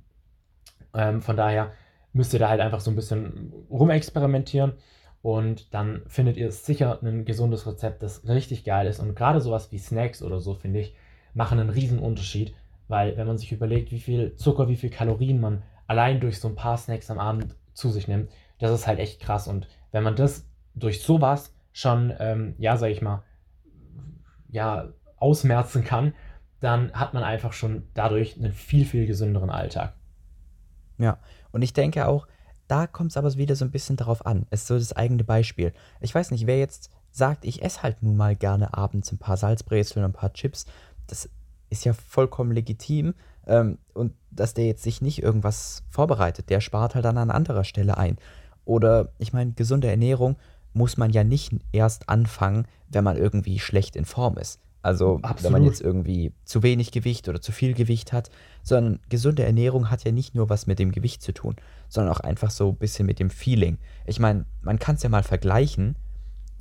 Ähm, 0.94 1.22
von 1.22 1.38
daher 1.38 1.72
müsst 2.14 2.34
ihr 2.34 2.40
da 2.40 2.50
halt 2.50 2.62
einfach 2.62 2.80
so 2.80 2.92
ein 2.92 2.96
bisschen 2.96 3.52
rumexperimentieren 3.70 4.74
und 5.22 5.74
dann 5.74 6.04
findet 6.08 6.38
ihr 6.38 6.52
sicher 6.52 7.00
ein 7.02 7.26
gesundes 7.26 7.66
Rezept, 7.66 8.04
das 8.04 8.28
richtig 8.28 8.64
geil 8.64 8.88
ist. 8.88 9.00
Und 9.00 9.16
gerade 9.16 9.42
sowas 9.42 9.72
wie 9.72 9.80
Snacks 9.80 10.22
oder 10.22 10.40
so, 10.40 10.54
finde 10.54 10.82
ich, 10.82 10.96
machen 11.34 11.60
einen 11.60 11.70
riesen 11.70 12.00
Unterschied, 12.00 12.54
weil 12.94 13.18
wenn 13.18 13.26
man 13.26 13.40
sich 13.40 13.52
überlegt, 13.52 13.92
wie 13.92 14.00
viel 14.00 14.36
Zucker, 14.36 14.68
wie 14.68 14.76
viel 14.76 14.92
Kalorien 14.92 15.42
man 15.42 15.64
allein 15.88 16.20
durch 16.20 16.40
so 16.40 16.48
ein 16.48 16.54
paar 16.54 16.78
Snacks 16.78 17.10
am 17.10 17.18
Abend 17.18 17.56
zu 17.74 17.90
sich 17.90 18.08
nimmt, 18.08 18.30
das 18.60 18.70
ist 18.70 18.86
halt 18.86 19.00
echt 19.00 19.20
krass. 19.20 19.48
Und 19.48 19.68
wenn 19.92 20.04
man 20.04 20.16
das 20.16 20.48
durch 20.76 21.02
sowas 21.02 21.56
schon, 21.72 22.14
ähm, 22.20 22.54
ja, 22.60 22.78
sag 22.78 22.92
ich 22.92 23.02
mal, 23.02 23.24
ja, 24.50 24.90
ausmerzen 25.18 25.84
kann, 25.84 26.14
dann 26.60 26.94
hat 26.94 27.16
man 27.16 27.24
einfach 27.24 27.52
schon 27.52 27.88
dadurch 27.96 28.38
einen 28.38 28.52
viel, 28.52 28.86
viel 28.86 29.08
gesünderen 29.08 29.50
Alltag. 29.50 29.96
Ja, 31.00 31.18
und 31.52 31.64
ich 31.64 31.74
denke 31.74 32.08
auch, 32.08 32.28
da 32.68 32.86
kommt 32.86 33.10
es 33.10 33.18
aber 33.18 33.34
wieder 33.38 33.56
so 33.56 33.66
ein 33.66 33.72
bisschen 33.72 33.96
darauf 33.96 34.24
an. 34.28 34.46
Es 34.52 34.62
ist 34.62 34.68
so 34.68 34.78
das 34.78 34.94
eigene 34.94 35.24
Beispiel. 35.24 35.74
Ich 36.00 36.14
weiß 36.14 36.30
nicht, 36.30 36.46
wer 36.46 36.60
jetzt 36.60 36.92
sagt, 37.10 37.44
ich 37.44 37.64
esse 37.64 37.82
halt 37.82 38.04
nun 38.04 38.16
mal 38.16 38.36
gerne 38.36 38.76
abends 38.76 39.12
ein 39.12 39.18
paar 39.18 39.38
Salzbrezeln, 39.38 40.06
ein 40.06 40.14
paar 40.14 40.34
Chips, 40.34 40.68
das 41.08 41.28
ist 41.74 41.84
ja 41.84 41.94
vollkommen 41.94 42.52
legitim. 42.52 43.14
Ähm, 43.46 43.78
und 43.94 44.14
dass 44.32 44.54
der 44.54 44.66
jetzt 44.66 44.84
sich 44.84 45.02
nicht 45.02 45.22
irgendwas 45.22 45.84
vorbereitet, 45.90 46.50
der 46.50 46.62
spart 46.62 46.96
halt 46.96 47.04
dann 47.04 47.18
an 47.18 47.32
anderer 47.32 47.66
Stelle 47.66 47.98
ein. 47.98 48.18
Oder 48.64 49.12
ich 49.18 49.34
meine, 49.34 49.52
gesunde 49.52 49.90
Ernährung 49.90 50.38
muss 50.74 50.98
man 50.98 51.12
ja 51.12 51.24
nicht 51.24 51.54
erst 51.72 52.08
anfangen, 52.10 52.66
wenn 52.88 53.04
man 53.04 53.18
irgendwie 53.18 53.60
schlecht 53.60 53.96
in 53.96 54.06
Form 54.06 54.38
ist. 54.38 54.60
Also 54.82 55.20
Absolut. 55.22 55.44
wenn 55.44 55.52
man 55.54 55.64
jetzt 55.64 55.82
irgendwie 55.82 56.34
zu 56.44 56.62
wenig 56.62 56.92
Gewicht 56.92 57.30
oder 57.30 57.42
zu 57.42 57.54
viel 57.54 57.74
Gewicht 57.74 58.12
hat, 58.12 58.30
sondern 58.64 59.00
gesunde 59.08 59.44
Ernährung 59.44 59.90
hat 59.90 60.04
ja 60.04 60.12
nicht 60.12 60.36
nur 60.36 60.50
was 60.50 60.68
mit 60.68 60.78
dem 60.78 60.92
Gewicht 60.92 61.22
zu 61.22 61.34
tun, 61.34 61.56
sondern 61.88 62.14
auch 62.14 62.20
einfach 62.20 62.52
so 62.52 62.70
ein 62.70 62.76
bisschen 62.76 63.06
mit 63.06 63.20
dem 63.20 63.30
Feeling. 63.30 63.78
Ich 64.06 64.20
meine, 64.20 64.46
man 64.62 64.80
kann 64.80 64.96
es 64.96 65.04
ja 65.04 65.10
mal 65.10 65.24
vergleichen. 65.24 65.96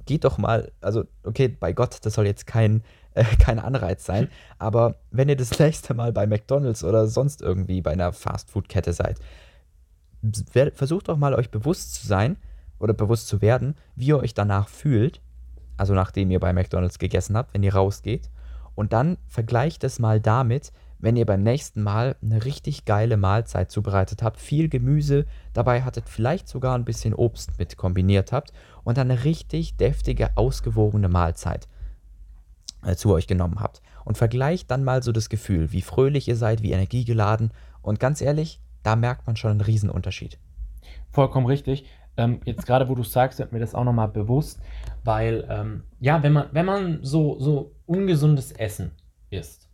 Geht 0.06 0.24
doch 0.24 0.38
mal, 0.38 0.72
also 0.80 1.04
okay, 1.24 1.48
bei 1.48 1.72
Gott, 1.72 1.98
das 2.02 2.14
soll 2.14 2.26
jetzt 2.26 2.46
kein 2.46 2.82
äh, 3.14 3.24
kein 3.24 3.58
Anreiz 3.58 4.04
sein. 4.04 4.28
Aber 4.58 4.96
wenn 5.10 5.28
ihr 5.28 5.36
das 5.36 5.58
nächste 5.58 5.94
Mal 5.94 6.12
bei 6.12 6.26
McDonald's 6.26 6.84
oder 6.84 7.06
sonst 7.06 7.42
irgendwie 7.42 7.80
bei 7.80 7.92
einer 7.92 8.12
Fastfood-Kette 8.12 8.92
seid, 8.92 9.18
versucht 10.74 11.08
doch 11.08 11.16
mal 11.16 11.34
euch 11.34 11.50
bewusst 11.50 11.94
zu 11.94 12.06
sein 12.06 12.36
oder 12.78 12.94
bewusst 12.94 13.28
zu 13.28 13.42
werden, 13.42 13.74
wie 13.96 14.06
ihr 14.06 14.18
euch 14.18 14.34
danach 14.34 14.68
fühlt, 14.68 15.20
also 15.76 15.94
nachdem 15.94 16.30
ihr 16.30 16.40
bei 16.40 16.52
McDonald's 16.52 16.98
gegessen 16.98 17.36
habt, 17.36 17.54
wenn 17.54 17.62
ihr 17.62 17.74
rausgeht. 17.74 18.30
Und 18.74 18.92
dann 18.92 19.18
vergleicht 19.26 19.84
es 19.84 19.98
mal 19.98 20.20
damit, 20.20 20.72
wenn 21.02 21.16
ihr 21.16 21.26
beim 21.26 21.42
nächsten 21.42 21.82
Mal 21.82 22.16
eine 22.22 22.44
richtig 22.44 22.84
geile 22.84 23.16
Mahlzeit 23.16 23.70
zubereitet 23.70 24.22
habt, 24.22 24.38
viel 24.40 24.68
Gemüse 24.68 25.26
dabei 25.52 25.82
hattet, 25.82 26.08
vielleicht 26.08 26.48
sogar 26.48 26.76
ein 26.76 26.84
bisschen 26.84 27.12
Obst 27.12 27.58
mit 27.58 27.76
kombiniert 27.76 28.30
habt 28.32 28.52
und 28.84 28.96
dann 28.96 29.10
eine 29.10 29.24
richtig 29.24 29.76
deftige, 29.76 30.36
ausgewogene 30.36 31.08
Mahlzeit 31.08 31.68
äh, 32.86 32.94
zu 32.94 33.12
euch 33.12 33.26
genommen 33.26 33.58
habt. 33.58 33.82
Und 34.04 34.16
vergleicht 34.16 34.70
dann 34.70 34.84
mal 34.84 35.02
so 35.02 35.10
das 35.10 35.28
Gefühl, 35.28 35.72
wie 35.72 35.82
fröhlich 35.82 36.28
ihr 36.28 36.36
seid, 36.36 36.62
wie 36.62 36.72
energiegeladen. 36.72 37.52
Und 37.82 37.98
ganz 37.98 38.20
ehrlich, 38.20 38.60
da 38.84 38.94
merkt 38.94 39.26
man 39.26 39.34
schon 39.34 39.50
einen 39.50 39.60
Riesenunterschied. 39.60 40.38
Vollkommen 41.10 41.46
richtig. 41.46 41.84
Ähm, 42.16 42.40
jetzt 42.44 42.64
gerade, 42.64 42.88
wo 42.88 42.94
du 42.94 43.02
sagst, 43.02 43.40
wird 43.40 43.52
mir 43.52 43.58
das 43.58 43.74
auch 43.74 43.84
nochmal 43.84 44.08
bewusst, 44.08 44.60
weil, 45.02 45.46
ähm, 45.50 45.82
ja, 45.98 46.22
wenn 46.22 46.32
man, 46.32 46.48
wenn 46.52 46.66
man 46.66 46.98
so, 47.02 47.40
so 47.40 47.74
ungesundes 47.86 48.52
Essen 48.52 48.92
isst, 49.30 49.71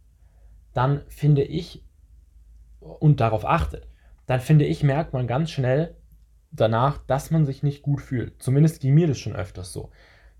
dann 0.79 1.03
finde 1.09 1.43
ich, 1.43 1.85
und 2.79 3.19
darauf 3.19 3.45
achtet, 3.45 3.89
dann 4.27 4.39
finde 4.39 4.65
ich, 4.65 4.85
merkt 4.85 5.13
man 5.13 5.27
ganz 5.27 5.51
schnell 5.51 5.97
danach, 6.53 6.99
dass 6.99 7.33
man 7.33 7.45
sich 7.45 7.65
nicht 7.65 7.83
gut 7.83 8.01
fühlt. 8.01 8.41
Zumindest 8.41 8.81
ging 8.81 8.95
mir 8.95 9.09
das 9.09 9.19
schon 9.19 9.35
öfters 9.35 9.73
so. 9.73 9.91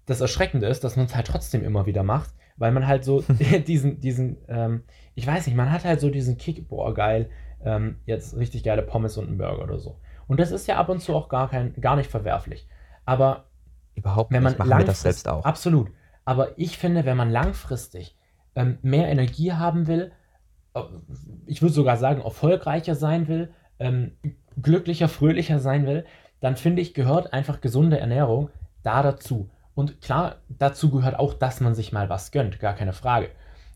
Das 0.07 0.21
Erschreckende 0.21 0.69
ist, 0.69 0.85
dass 0.85 0.95
man 0.95 1.07
es 1.07 1.17
halt 1.17 1.27
trotzdem 1.27 1.65
immer 1.65 1.87
wieder 1.87 2.05
macht, 2.05 2.33
weil 2.57 2.71
man 2.71 2.87
halt 2.87 3.03
so 3.03 3.23
diesen, 3.67 3.99
diesen, 3.99 4.37
ähm, 4.47 4.85
ich 5.17 5.27
weiß 5.27 5.45
nicht, 5.49 5.57
man 5.57 5.73
hat 5.73 5.85
halt 5.85 5.99
so 6.01 6.09
diesen 6.09 6.39
Kick, 6.39 6.69
boah, 6.69 6.95
geil, 6.95 7.31
ähm, 7.65 7.97
jetzt 8.07 8.37
richtig 8.37 8.63
geile 8.63 8.83
Pommes 8.83 9.17
und 9.17 9.27
einen 9.27 9.39
Burger 9.39 9.65
oder 9.65 9.81
so. 9.81 9.99
Und 10.29 10.39
das 10.39 10.53
ist 10.53 10.69
ja 10.69 10.77
ab 10.77 10.89
und 10.89 11.01
zu 11.01 11.17
auch 11.17 11.29
gar, 11.29 11.51
kein, 11.51 11.75
gar 11.81 11.97
nicht 11.97 12.13
verwerflich. 12.13 12.69
Aber 13.05 13.47
Überhaupt 13.97 14.31
wenn 14.31 14.45
man 14.45 14.53
nicht, 14.53 14.61
machen 14.61 14.79
wir 14.79 14.85
das 14.85 15.03
selbst 15.03 15.27
auch. 15.27 15.45
Absolut. 15.45 15.91
Aber 16.25 16.57
ich 16.59 16.79
finde, 16.79 17.05
wenn 17.07 17.17
man 17.17 17.29
langfristig 17.29 18.17
ähm, 18.55 18.79
mehr 18.83 19.09
Energie 19.09 19.53
haben 19.53 19.89
will, 19.89 20.13
ich 21.47 21.63
würde 21.63 21.75
sogar 21.75 21.97
sagen, 21.97 22.21
erfolgreicher 22.21 22.95
sein 22.95 23.29
will, 23.29 23.53
ähm, 23.79 24.13
glücklicher, 24.61 25.09
fröhlicher 25.09 25.59
sein 25.59 25.87
will, 25.87 26.05
dann 26.41 26.57
finde 26.57 26.83
ich, 26.83 26.95
gehört 26.95 27.33
einfach 27.33 27.61
gesunde 27.61 27.99
Ernährung 27.99 28.51
da 28.83 29.03
dazu. 29.03 29.51
Und 29.75 30.01
klar, 30.01 30.37
dazu 30.49 30.91
gehört 30.91 31.19
auch, 31.19 31.35
dass 31.35 31.61
man 31.61 31.75
sich 31.75 31.93
mal 31.93 32.09
was 32.09 32.33
gönnt, 32.33 32.59
gar 32.59 32.75
keine 32.75 32.93
Frage. 32.93 33.31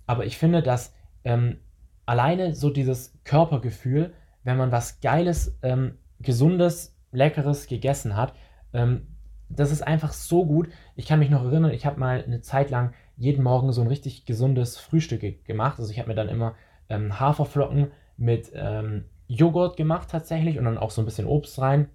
Aber 0.07 0.27
ich 0.27 0.37
finde, 0.37 0.63
dass 0.63 0.95
ähm, 1.25 1.59
alleine 2.07 2.55
so 2.55 2.71
dieses 2.71 3.19
Körpergefühl, 3.25 4.13
wenn 4.45 4.57
man 4.57 4.73
was 4.73 5.01
Geiles, 5.01 5.59
ähm, 5.63 5.99
Gesundes, 6.21 6.99
Leckeres 7.13 7.67
gegessen 7.67 8.17
hat, 8.17 8.35
ähm, 8.73 9.07
das 9.49 9.71
ist 9.71 9.83
einfach 9.83 10.13
so 10.13 10.47
gut. 10.47 10.69
Ich 10.97 11.07
kann 11.07 11.19
mich 11.19 11.31
noch 11.31 11.45
erinnern, 11.45 11.73
ich 11.73 11.87
habe 11.87 12.01
mal 12.01 12.25
eine 12.25 12.41
Zeit 12.41 12.71
lang 12.71 12.95
jeden 13.17 13.45
Morgen 13.45 13.73
so 13.73 13.83
ein 13.83 13.87
richtig 13.87 14.25
gesundes 14.25 14.79
Frühstück 14.79 15.45
gemacht. 15.45 15.79
Also 15.79 15.91
ich 15.93 15.99
habe 15.99 16.09
mir 16.09 16.15
dann 16.15 16.29
immer 16.29 16.55
ähm, 16.93 17.19
Haferflocken 17.19 17.91
mit 18.17 18.53
ähm, 18.55 19.05
Joghurt 19.27 19.77
gemacht 19.77 20.09
tatsächlich 20.11 20.59
und 20.59 20.65
dann 20.65 20.79
auch 20.79 20.91
so 20.91 21.03
ein 21.03 21.05
bisschen 21.05 21.27
Obst 21.27 21.59
rein 21.59 21.89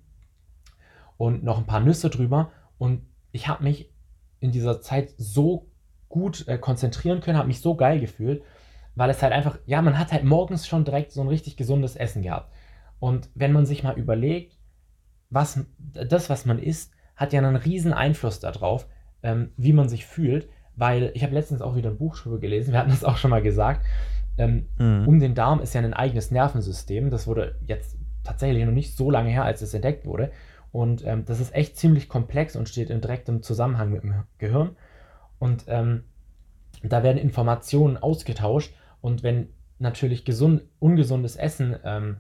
und 1.18 1.44
noch 1.44 1.58
ein 1.58 1.66
paar 1.66 1.80
Nüsse 1.80 2.10
drüber. 2.10 2.52
Und 2.78 3.02
ich 3.32 3.48
habe 3.48 3.64
mich 3.64 3.92
in 4.40 4.52
dieser 4.52 4.82
Zeit 4.82 5.14
so 5.18 5.68
gut 6.10 6.48
äh, 6.48 6.58
konzentrieren 6.58 7.22
können, 7.22 7.38
habe 7.38 7.48
mich 7.48 7.62
so 7.62 7.76
geil 7.76 8.00
gefühlt, 8.00 8.44
weil 8.96 9.10
es 9.10 9.22
halt 9.22 9.34
einfach, 9.34 9.60
ja, 9.66 9.82
man 9.82 10.00
hat 10.00 10.12
halt 10.12 10.24
morgens 10.24 10.68
schon 10.68 10.86
direkt 10.86 11.12
so 11.12 11.22
ein 11.22 11.28
richtig 11.28 11.58
gesundes 11.58 11.96
Essen 11.96 12.24
gehabt. 12.24 12.52
Und 13.00 13.30
wenn 13.36 13.54
man 13.54 13.66
sich 13.66 13.84
mal 13.84 13.98
überlegt, 13.98 14.58
was 15.30 15.66
das, 15.92 16.30
was 16.30 16.46
man 16.46 16.60
isst, 16.60 16.94
hat 17.16 17.34
ja 17.34 17.40
einen 17.40 17.56
riesen 17.56 17.94
Einfluss 17.94 18.40
darauf, 18.40 18.88
ähm, 19.22 19.52
wie 19.58 19.74
man 19.74 19.90
sich 19.90 20.06
fühlt, 20.06 20.50
weil 20.76 21.12
ich 21.14 21.24
habe 21.24 21.34
letztens 21.34 21.62
auch 21.62 21.76
wieder 21.76 21.90
ein 21.90 21.98
Buch 21.98 22.18
drüber 22.18 22.40
gelesen, 22.40 22.72
wir 22.72 22.80
hatten 22.80 22.92
das 22.92 23.04
auch 23.04 23.18
schon 23.18 23.32
mal 23.32 23.42
gesagt, 23.42 23.86
ähm, 24.38 24.68
mhm. 24.78 25.08
um 25.08 25.20
den 25.20 25.36
Darm 25.36 25.62
ist 25.62 25.74
ja 25.74 25.82
ein 25.82 25.94
eigenes 25.94 26.32
Nervensystem, 26.32 27.10
das 27.10 27.28
wurde 27.28 27.56
jetzt 27.66 27.98
tatsächlich 28.24 28.66
noch 28.66 28.74
nicht 28.74 28.96
so 28.96 29.10
lange 29.10 29.30
her, 29.30 29.44
als 29.44 29.62
es 29.62 29.74
entdeckt 29.74 30.06
wurde 30.06 30.32
und 30.72 31.06
ähm, 31.06 31.26
das 31.26 31.40
ist 31.40 31.56
echt 31.56 31.78
ziemlich 31.78 32.10
komplex 32.10 32.56
und 32.56 32.70
steht 32.70 32.90
in 32.90 33.02
direktem 33.02 33.42
Zusammenhang 33.42 33.92
mit 33.92 34.04
dem 34.04 34.24
Gehirn 34.38 34.76
und 35.40 35.66
ähm, 35.68 36.04
da 36.84 37.04
werden 37.04 37.18
Informationen 37.18 37.98
ausgetauscht 37.98 38.74
und 39.02 39.24
wenn 39.24 39.50
natürlich 39.80 40.26
gesund, 40.26 40.64
ungesundes 40.80 41.36
Essen 41.36 41.76
ähm, 41.84 42.18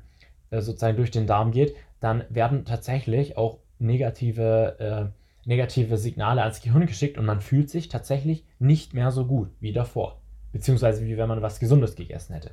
äh, 0.50 0.62
sozusagen 0.62 0.98
durch 0.98 1.12
den 1.12 1.28
Darm 1.28 1.52
geht, 1.52 1.76
dann 2.00 2.24
werden 2.30 2.66
tatsächlich 2.66 3.38
auch 3.38 3.60
negative, 3.80 5.12
äh, 5.14 5.48
negative 5.48 5.98
Signale 5.98 6.42
ans 6.42 6.62
Gehirn 6.62 6.86
geschickt 6.86 7.18
und 7.18 7.26
man 7.26 7.42
fühlt 7.42 7.70
sich 7.70 7.90
tatsächlich 7.90 8.46
nicht 8.60 8.94
mehr 8.94 9.12
so 9.12 9.26
gut 9.26 9.50
wie 9.60 9.74
davor. 9.74 10.22
Beziehungsweise 10.58 11.06
wie 11.06 11.18
wenn 11.18 11.30
man 11.30 11.42
was 11.42 11.60
Gesundes 11.60 11.96
gegessen 11.96 12.34
hätte. 12.34 12.52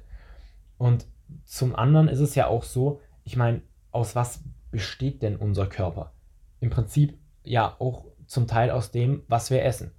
Und 0.78 1.06
zum 1.44 1.75
anderen 1.75 2.08
ist 2.08 2.20
es 2.20 2.34
ja 2.34 2.46
auch 2.46 2.62
so, 2.62 3.00
ich 3.25 3.37
meine, 3.37 3.62
aus 3.90 4.14
was 4.14 4.42
besteht 4.70 5.23
denn 5.23 5.37
unser 5.37 5.66
Körper? 5.66 6.12
Im 6.61 6.70
Prinzip 6.70 7.18
ja 7.44 7.76
auch 7.78 8.06
zum 8.26 8.46
Teil 8.46 8.70
aus 8.70 8.90
dem, 8.90 9.23
was 9.28 9.50
wir 9.50 9.64
essen. 9.64 9.92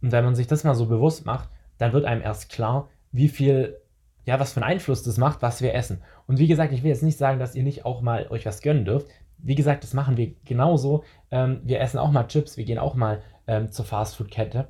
Und 0.00 0.12
wenn 0.12 0.24
man 0.24 0.34
sich 0.34 0.46
das 0.46 0.64
mal 0.64 0.74
so 0.74 0.86
bewusst 0.86 1.26
macht, 1.26 1.50
dann 1.78 1.92
wird 1.92 2.04
einem 2.04 2.22
erst 2.22 2.48
klar, 2.48 2.88
wie 3.12 3.28
viel, 3.28 3.76
ja, 4.24 4.40
was 4.40 4.52
für 4.52 4.62
einen 4.62 4.72
Einfluss 4.72 5.02
das 5.02 5.18
macht, 5.18 5.42
was 5.42 5.60
wir 5.60 5.74
essen. 5.74 6.02
Und 6.26 6.38
wie 6.38 6.46
gesagt, 6.46 6.72
ich 6.72 6.82
will 6.82 6.90
jetzt 6.90 7.02
nicht 7.02 7.18
sagen, 7.18 7.38
dass 7.38 7.54
ihr 7.54 7.62
nicht 7.62 7.84
auch 7.84 8.00
mal 8.00 8.28
euch 8.30 8.46
was 8.46 8.62
gönnen 8.62 8.84
dürft 8.84 9.08
wie 9.42 9.54
gesagt, 9.54 9.84
das 9.84 9.94
machen 9.94 10.16
wir 10.16 10.34
genauso. 10.44 11.04
Ähm, 11.30 11.60
wir 11.64 11.80
essen 11.80 11.98
auch 11.98 12.10
mal 12.10 12.26
Chips, 12.26 12.56
wir 12.56 12.64
gehen 12.64 12.78
auch 12.78 12.94
mal 12.94 13.22
ähm, 13.46 13.70
zur 13.70 13.84
Fastfood-Kette. 13.84 14.68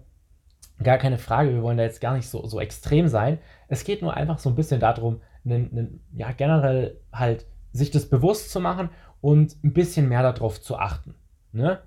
Gar 0.82 0.98
keine 0.98 1.18
Frage, 1.18 1.52
wir 1.52 1.62
wollen 1.62 1.76
da 1.76 1.84
jetzt 1.84 2.00
gar 2.00 2.14
nicht 2.14 2.28
so, 2.28 2.46
so 2.46 2.60
extrem 2.60 3.08
sein. 3.08 3.38
Es 3.68 3.84
geht 3.84 4.02
nur 4.02 4.14
einfach 4.14 4.38
so 4.38 4.48
ein 4.48 4.54
bisschen 4.54 4.80
darum, 4.80 5.20
nen, 5.44 5.68
nen, 5.72 6.00
ja, 6.14 6.32
generell 6.32 7.00
halt 7.12 7.46
sich 7.72 7.90
das 7.90 8.08
bewusst 8.08 8.50
zu 8.50 8.60
machen 8.60 8.90
und 9.20 9.56
ein 9.62 9.72
bisschen 9.72 10.08
mehr 10.08 10.22
darauf 10.22 10.60
zu 10.60 10.76
achten. 10.76 11.14
Ne? 11.52 11.80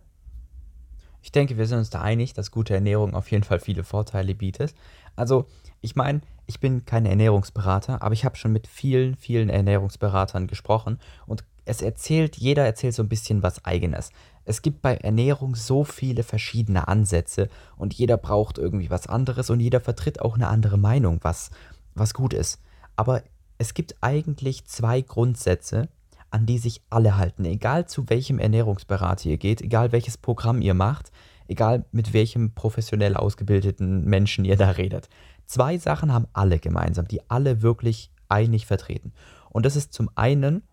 Ich 1.21 1.31
denke, 1.31 1.57
wir 1.57 1.65
sind 1.65 1.79
uns 1.79 1.89
da 1.89 2.01
einig, 2.01 2.33
dass 2.33 2.51
gute 2.51 2.73
Ernährung 2.73 3.15
auf 3.15 3.31
jeden 3.31 3.43
Fall 3.43 3.59
viele 3.59 3.83
Vorteile 3.83 4.35
bietet. 4.35 4.75
Also, 5.15 5.47
ich 5.81 5.95
meine, 5.95 6.21
ich 6.45 6.59
bin 6.59 6.85
kein 6.85 7.05
Ernährungsberater, 7.05 8.01
aber 8.01 8.13
ich 8.13 8.25
habe 8.25 8.35
schon 8.35 8.51
mit 8.51 8.67
vielen, 8.67 9.15
vielen 9.15 9.49
Ernährungsberatern 9.49 10.47
gesprochen 10.47 10.99
und 11.25 11.45
es 11.65 11.81
erzählt, 11.81 12.37
jeder 12.37 12.65
erzählt 12.65 12.93
so 12.93 13.03
ein 13.03 13.09
bisschen 13.09 13.43
was 13.43 13.63
eigenes. 13.65 14.09
Es 14.45 14.61
gibt 14.61 14.81
bei 14.81 14.95
Ernährung 14.97 15.55
so 15.55 15.83
viele 15.83 16.23
verschiedene 16.23 16.87
Ansätze 16.87 17.49
und 17.77 17.93
jeder 17.93 18.17
braucht 18.17 18.57
irgendwie 18.57 18.89
was 18.89 19.07
anderes 19.07 19.49
und 19.49 19.59
jeder 19.59 19.79
vertritt 19.79 20.21
auch 20.21 20.35
eine 20.35 20.47
andere 20.47 20.77
Meinung, 20.77 21.19
was, 21.21 21.51
was 21.95 22.13
gut 22.13 22.33
ist. 22.33 22.59
Aber 22.95 23.23
es 23.57 23.73
gibt 23.73 23.95
eigentlich 24.01 24.65
zwei 24.65 25.01
Grundsätze, 25.01 25.87
an 26.31 26.45
die 26.45 26.57
sich 26.57 26.81
alle 26.89 27.15
halten, 27.15 27.45
egal 27.45 27.87
zu 27.87 28.09
welchem 28.09 28.39
Ernährungsberater 28.39 29.29
ihr 29.29 29.37
geht, 29.37 29.61
egal 29.61 29.91
welches 29.91 30.17
Programm 30.17 30.61
ihr 30.61 30.73
macht, 30.73 31.11
egal 31.47 31.85
mit 31.91 32.13
welchem 32.13 32.53
professionell 32.53 33.15
ausgebildeten 33.15 34.03
Menschen 34.05 34.43
ihr 34.43 34.57
da 34.57 34.71
redet. 34.71 35.09
Zwei 35.45 35.77
Sachen 35.77 36.11
haben 36.11 36.27
alle 36.33 36.59
gemeinsam, 36.59 37.07
die 37.07 37.21
alle 37.29 37.61
wirklich 37.61 38.11
einig 38.29 38.65
vertreten. 38.65 39.13
Und 39.51 39.65
das 39.65 39.75
ist 39.75 39.93
zum 39.93 40.09
einen, 40.15 40.63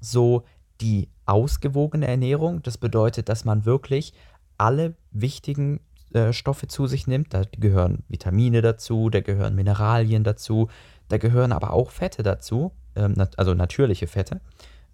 so 0.00 0.44
die 0.80 1.08
ausgewogene 1.26 2.06
Ernährung. 2.06 2.62
Das 2.62 2.78
bedeutet, 2.78 3.28
dass 3.28 3.44
man 3.44 3.64
wirklich 3.64 4.14
alle 4.58 4.94
wichtigen 5.10 5.80
äh, 6.12 6.32
Stoffe 6.32 6.66
zu 6.66 6.86
sich 6.86 7.06
nimmt. 7.06 7.32
Da 7.34 7.42
gehören 7.58 8.02
Vitamine 8.08 8.62
dazu, 8.62 9.10
da 9.10 9.20
gehören 9.20 9.54
Mineralien 9.54 10.24
dazu, 10.24 10.68
da 11.08 11.18
gehören 11.18 11.52
aber 11.52 11.72
auch 11.72 11.90
Fette 11.90 12.22
dazu, 12.22 12.72
ähm, 12.96 13.12
nat 13.12 13.38
also 13.38 13.54
natürliche 13.54 14.06
Fette 14.06 14.40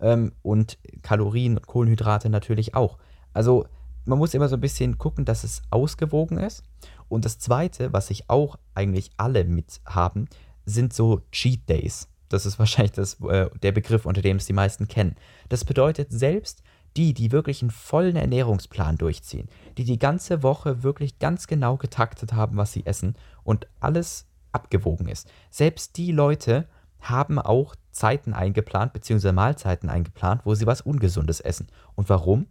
ähm, 0.00 0.32
und 0.42 0.78
Kalorien 1.02 1.56
und 1.56 1.66
Kohlenhydrate 1.66 2.28
natürlich 2.28 2.74
auch. 2.74 2.98
Also 3.32 3.66
man 4.04 4.18
muss 4.18 4.34
immer 4.34 4.48
so 4.48 4.56
ein 4.56 4.60
bisschen 4.60 4.98
gucken, 4.98 5.24
dass 5.24 5.44
es 5.44 5.62
ausgewogen 5.70 6.38
ist. 6.38 6.62
Und 7.08 7.24
das 7.24 7.38
Zweite, 7.38 7.92
was 7.92 8.08
sich 8.08 8.28
auch 8.30 8.56
eigentlich 8.74 9.10
alle 9.16 9.44
mit 9.44 9.80
haben, 9.84 10.26
sind 10.64 10.92
so 10.92 11.22
Cheat 11.32 11.68
Days. 11.68 12.08
Das 12.28 12.46
ist 12.46 12.58
wahrscheinlich 12.58 12.92
das, 12.92 13.20
äh, 13.22 13.50
der 13.62 13.72
Begriff, 13.72 14.06
unter 14.06 14.22
dem 14.22 14.36
es 14.38 14.46
die 14.46 14.52
meisten 14.52 14.88
kennen. 14.88 15.16
Das 15.48 15.64
bedeutet, 15.64 16.08
selbst 16.10 16.62
die, 16.96 17.12
die 17.12 17.32
wirklich 17.32 17.62
einen 17.62 17.70
vollen 17.70 18.16
Ernährungsplan 18.16 18.96
durchziehen, 18.96 19.48
die 19.76 19.84
die 19.84 19.98
ganze 19.98 20.42
Woche 20.42 20.82
wirklich 20.82 21.18
ganz 21.18 21.46
genau 21.46 21.76
getaktet 21.76 22.32
haben, 22.32 22.56
was 22.56 22.72
sie 22.72 22.86
essen 22.86 23.16
und 23.44 23.66
alles 23.80 24.26
abgewogen 24.52 25.08
ist, 25.08 25.30
selbst 25.50 25.96
die 25.98 26.12
Leute 26.12 26.66
haben 27.00 27.38
auch 27.38 27.76
Zeiten 27.92 28.32
eingeplant, 28.32 28.92
beziehungsweise 28.92 29.32
Mahlzeiten 29.32 29.90
eingeplant, 29.90 30.42
wo 30.44 30.54
sie 30.54 30.66
was 30.66 30.80
Ungesundes 30.80 31.40
essen. 31.40 31.68
Und 31.94 32.08
warum? 32.08 32.46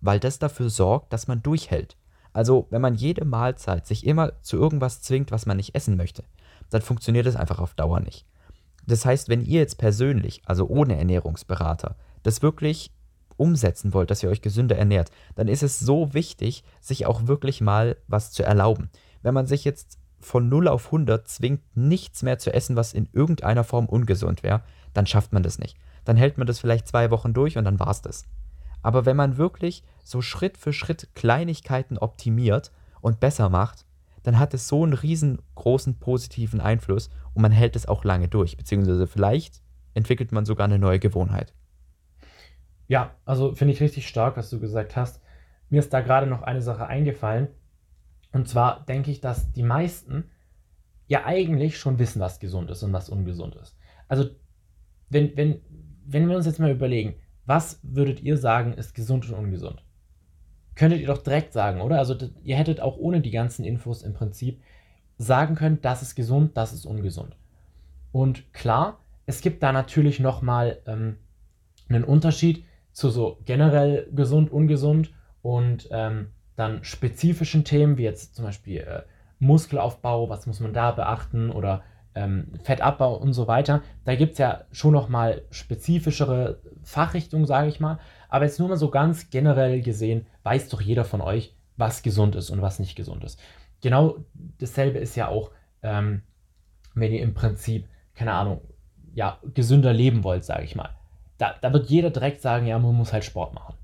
Weil 0.00 0.20
das 0.20 0.38
dafür 0.38 0.70
sorgt, 0.70 1.12
dass 1.12 1.26
man 1.26 1.42
durchhält. 1.42 1.96
Also, 2.32 2.66
wenn 2.70 2.82
man 2.82 2.94
jede 2.94 3.24
Mahlzeit 3.24 3.86
sich 3.86 4.06
immer 4.06 4.42
zu 4.42 4.58
irgendwas 4.58 5.00
zwingt, 5.00 5.32
was 5.32 5.46
man 5.46 5.56
nicht 5.56 5.74
essen 5.74 5.96
möchte, 5.96 6.22
dann 6.68 6.82
funktioniert 6.82 7.26
es 7.26 7.36
einfach 7.36 7.58
auf 7.58 7.74
Dauer 7.74 8.00
nicht. 8.00 8.26
Das 8.86 9.04
heißt, 9.04 9.28
wenn 9.28 9.44
ihr 9.44 9.60
jetzt 9.60 9.78
persönlich, 9.78 10.42
also 10.46 10.66
ohne 10.68 10.96
Ernährungsberater, 10.96 11.96
das 12.22 12.42
wirklich 12.42 12.92
umsetzen 13.36 13.92
wollt, 13.92 14.10
dass 14.10 14.22
ihr 14.22 14.30
euch 14.30 14.42
gesünder 14.42 14.76
ernährt, 14.76 15.10
dann 15.34 15.48
ist 15.48 15.62
es 15.62 15.78
so 15.78 16.14
wichtig, 16.14 16.64
sich 16.80 17.06
auch 17.06 17.26
wirklich 17.26 17.60
mal 17.60 17.96
was 18.08 18.30
zu 18.30 18.42
erlauben. 18.42 18.90
Wenn 19.22 19.34
man 19.34 19.46
sich 19.46 19.64
jetzt 19.64 19.98
von 20.20 20.48
0 20.48 20.68
auf 20.68 20.86
100 20.86 21.28
zwingt, 21.28 21.62
nichts 21.76 22.22
mehr 22.22 22.38
zu 22.38 22.52
essen, 22.52 22.76
was 22.76 22.94
in 22.94 23.08
irgendeiner 23.12 23.64
Form 23.64 23.86
ungesund 23.86 24.42
wäre, 24.42 24.62
dann 24.94 25.06
schafft 25.06 25.32
man 25.32 25.42
das 25.42 25.58
nicht. 25.58 25.76
Dann 26.04 26.16
hält 26.16 26.38
man 26.38 26.46
das 26.46 26.58
vielleicht 26.58 26.88
zwei 26.88 27.10
Wochen 27.10 27.34
durch 27.34 27.58
und 27.58 27.64
dann 27.64 27.80
war's 27.80 28.02
das. 28.02 28.24
Aber 28.82 29.04
wenn 29.04 29.16
man 29.16 29.36
wirklich 29.36 29.82
so 30.04 30.22
Schritt 30.22 30.56
für 30.56 30.72
Schritt 30.72 31.08
Kleinigkeiten 31.14 31.98
optimiert 31.98 32.70
und 33.00 33.20
besser 33.20 33.50
macht, 33.50 33.84
dann 34.22 34.38
hat 34.38 34.54
es 34.54 34.68
so 34.68 34.82
einen 34.82 34.92
riesengroßen 34.92 35.98
positiven 35.98 36.60
Einfluss 36.60 37.10
und 37.36 37.42
man 37.42 37.52
hält 37.52 37.76
es 37.76 37.86
auch 37.86 38.04
lange 38.04 38.28
durch. 38.28 38.56
Beziehungsweise 38.56 39.06
vielleicht 39.06 39.62
entwickelt 39.94 40.32
man 40.32 40.44
sogar 40.44 40.64
eine 40.64 40.78
neue 40.78 40.98
Gewohnheit. 40.98 41.54
Ja, 42.88 43.14
also 43.24 43.54
finde 43.54 43.74
ich 43.74 43.80
richtig 43.80 44.08
stark, 44.08 44.36
was 44.36 44.50
du 44.50 44.58
gesagt 44.58 44.96
hast. 44.96 45.20
Mir 45.68 45.80
ist 45.80 45.92
da 45.92 46.00
gerade 46.00 46.26
noch 46.26 46.42
eine 46.42 46.62
Sache 46.62 46.86
eingefallen. 46.86 47.48
Und 48.32 48.48
zwar 48.48 48.84
denke 48.84 49.10
ich, 49.10 49.20
dass 49.20 49.52
die 49.52 49.62
meisten 49.62 50.30
ja 51.06 51.24
eigentlich 51.24 51.78
schon 51.78 51.98
wissen, 51.98 52.20
was 52.20 52.40
gesund 52.40 52.70
ist 52.70 52.82
und 52.82 52.92
was 52.92 53.08
ungesund 53.08 53.54
ist. 53.56 53.76
Also, 54.08 54.28
wenn, 55.08 55.36
wenn, 55.36 55.60
wenn 56.04 56.28
wir 56.28 56.36
uns 56.36 56.46
jetzt 56.46 56.58
mal 56.58 56.70
überlegen, 56.70 57.16
was 57.44 57.80
würdet 57.82 58.20
ihr 58.22 58.36
sagen, 58.36 58.72
ist 58.72 58.94
gesund 58.94 59.28
und 59.28 59.34
ungesund? 59.34 59.86
könntet 60.76 61.00
ihr 61.00 61.06
doch 61.08 61.22
direkt 61.22 61.52
sagen, 61.52 61.80
oder? 61.80 61.98
Also 61.98 62.14
ihr 62.44 62.56
hättet 62.56 62.80
auch 62.80 62.98
ohne 62.98 63.20
die 63.20 63.30
ganzen 63.30 63.64
Infos 63.64 64.02
im 64.02 64.12
Prinzip 64.12 64.62
sagen 65.18 65.54
können, 65.54 65.80
das 65.82 66.02
ist 66.02 66.14
gesund, 66.14 66.56
das 66.56 66.72
ist 66.72 66.86
ungesund. 66.86 67.36
Und 68.12 68.52
klar, 68.52 68.98
es 69.26 69.40
gibt 69.40 69.62
da 69.62 69.72
natürlich 69.72 70.20
nochmal 70.20 70.78
ähm, 70.86 71.16
einen 71.88 72.04
Unterschied 72.04 72.64
zu 72.92 73.10
so 73.10 73.38
generell 73.44 74.08
gesund, 74.14 74.50
ungesund 74.50 75.12
und 75.42 75.88
ähm, 75.90 76.28
dann 76.56 76.82
spezifischen 76.82 77.64
Themen, 77.64 77.98
wie 77.98 78.04
jetzt 78.04 78.34
zum 78.34 78.44
Beispiel 78.44 78.78
äh, 78.78 79.02
Muskelaufbau, 79.38 80.28
was 80.28 80.46
muss 80.46 80.60
man 80.60 80.72
da 80.72 80.92
beachten 80.92 81.50
oder 81.50 81.82
ähm, 82.14 82.48
Fettabbau 82.62 83.14
und 83.14 83.34
so 83.34 83.46
weiter. 83.46 83.82
Da 84.04 84.14
gibt 84.14 84.32
es 84.32 84.38
ja 84.38 84.64
schon 84.72 84.92
nochmal 84.92 85.42
spezifischere 85.50 86.60
Fachrichtungen, 86.82 87.46
sage 87.46 87.68
ich 87.68 87.78
mal. 87.78 87.98
Aber 88.28 88.46
jetzt 88.46 88.58
nur 88.58 88.68
mal 88.68 88.76
so 88.76 88.90
ganz 88.90 89.30
generell 89.30 89.82
gesehen, 89.82 90.26
weiß 90.42 90.70
doch 90.70 90.80
jeder 90.80 91.04
von 91.04 91.20
euch, 91.20 91.54
was 91.76 92.02
gesund 92.02 92.34
ist 92.34 92.50
und 92.50 92.62
was 92.62 92.78
nicht 92.78 92.96
gesund 92.96 93.22
ist. 93.22 93.38
Genau 93.82 94.16
dasselbe 94.58 94.98
ist 94.98 95.16
ja 95.16 95.28
auch, 95.28 95.50
ähm, 95.82 96.22
wenn 96.94 97.12
ihr 97.12 97.22
im 97.22 97.34
Prinzip, 97.34 97.88
keine 98.14 98.32
Ahnung, 98.32 98.60
ja, 99.14 99.38
gesünder 99.54 99.92
leben 99.92 100.24
wollt, 100.24 100.44
sage 100.44 100.64
ich 100.64 100.76
mal. 100.76 100.90
Da, 101.38 101.54
da 101.60 101.72
wird 101.72 101.88
jeder 101.90 102.10
direkt 102.10 102.40
sagen, 102.40 102.66
ja, 102.66 102.78
man 102.78 102.94
muss 102.94 103.12
halt 103.12 103.24
Sport 103.24 103.54
machen. 103.54 103.74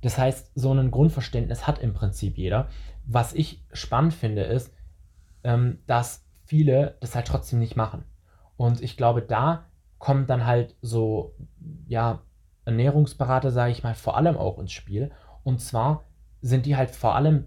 Das 0.00 0.18
heißt, 0.18 0.52
so 0.54 0.72
ein 0.72 0.90
Grundverständnis 0.90 1.66
hat 1.66 1.78
im 1.78 1.94
Prinzip 1.94 2.36
jeder. 2.36 2.68
Was 3.06 3.32
ich 3.32 3.62
spannend 3.72 4.14
finde, 4.14 4.42
ist, 4.42 4.72
ähm, 5.42 5.78
dass 5.86 6.24
viele 6.44 6.96
das 7.00 7.14
halt 7.14 7.26
trotzdem 7.26 7.58
nicht 7.58 7.76
machen. 7.76 8.04
Und 8.56 8.82
ich 8.82 8.96
glaube, 8.96 9.22
da 9.22 9.64
kommt 9.98 10.30
dann 10.30 10.46
halt 10.46 10.76
so, 10.82 11.34
ja, 11.86 12.20
Ernährungsberater, 12.64 13.50
sage 13.50 13.72
ich 13.72 13.82
mal, 13.82 13.94
vor 13.94 14.16
allem 14.16 14.36
auch 14.36 14.58
ins 14.58 14.72
Spiel. 14.72 15.10
Und 15.42 15.60
zwar 15.60 16.04
sind 16.40 16.66
die 16.66 16.76
halt 16.76 16.90
vor 16.90 17.14
allem 17.14 17.46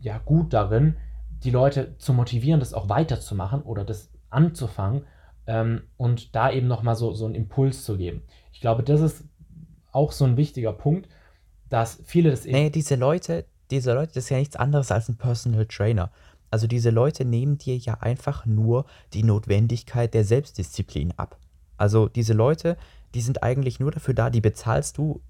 ja 0.00 0.18
gut 0.18 0.52
darin, 0.52 0.96
die 1.44 1.50
Leute 1.50 1.96
zu 1.98 2.12
motivieren, 2.12 2.60
das 2.60 2.74
auch 2.74 2.88
weiterzumachen 2.88 3.62
oder 3.62 3.84
das 3.84 4.10
anzufangen 4.28 5.04
ähm, 5.46 5.82
und 5.96 6.34
da 6.34 6.50
eben 6.50 6.68
nochmal 6.68 6.96
so, 6.96 7.12
so 7.12 7.24
einen 7.24 7.34
Impuls 7.34 7.84
zu 7.84 7.96
geben. 7.96 8.22
Ich 8.52 8.60
glaube, 8.60 8.82
das 8.82 9.00
ist 9.00 9.24
auch 9.92 10.12
so 10.12 10.24
ein 10.24 10.36
wichtiger 10.36 10.72
Punkt, 10.72 11.08
dass 11.68 12.00
viele 12.04 12.30
das 12.30 12.46
eben. 12.46 12.56
Nee, 12.56 12.70
diese 12.70 12.96
Leute, 12.96 13.46
diese 13.70 13.94
Leute, 13.94 14.12
das 14.14 14.24
ist 14.24 14.30
ja 14.30 14.38
nichts 14.38 14.56
anderes 14.56 14.90
als 14.90 15.08
ein 15.08 15.16
Personal 15.16 15.66
Trainer. 15.66 16.10
Also 16.50 16.66
diese 16.66 16.90
Leute 16.90 17.24
nehmen 17.24 17.58
dir 17.58 17.76
ja 17.76 17.94
einfach 18.00 18.44
nur 18.44 18.84
die 19.12 19.22
Notwendigkeit 19.22 20.12
der 20.14 20.24
Selbstdisziplin 20.24 21.14
ab. 21.16 21.38
Also 21.76 22.08
diese 22.08 22.34
Leute, 22.34 22.76
die 23.14 23.20
sind 23.20 23.42
eigentlich 23.42 23.80
nur 23.80 23.90
dafür 23.90 24.14
da, 24.14 24.30
die 24.30 24.40
bezahlst 24.40 24.98
du, 24.98 25.22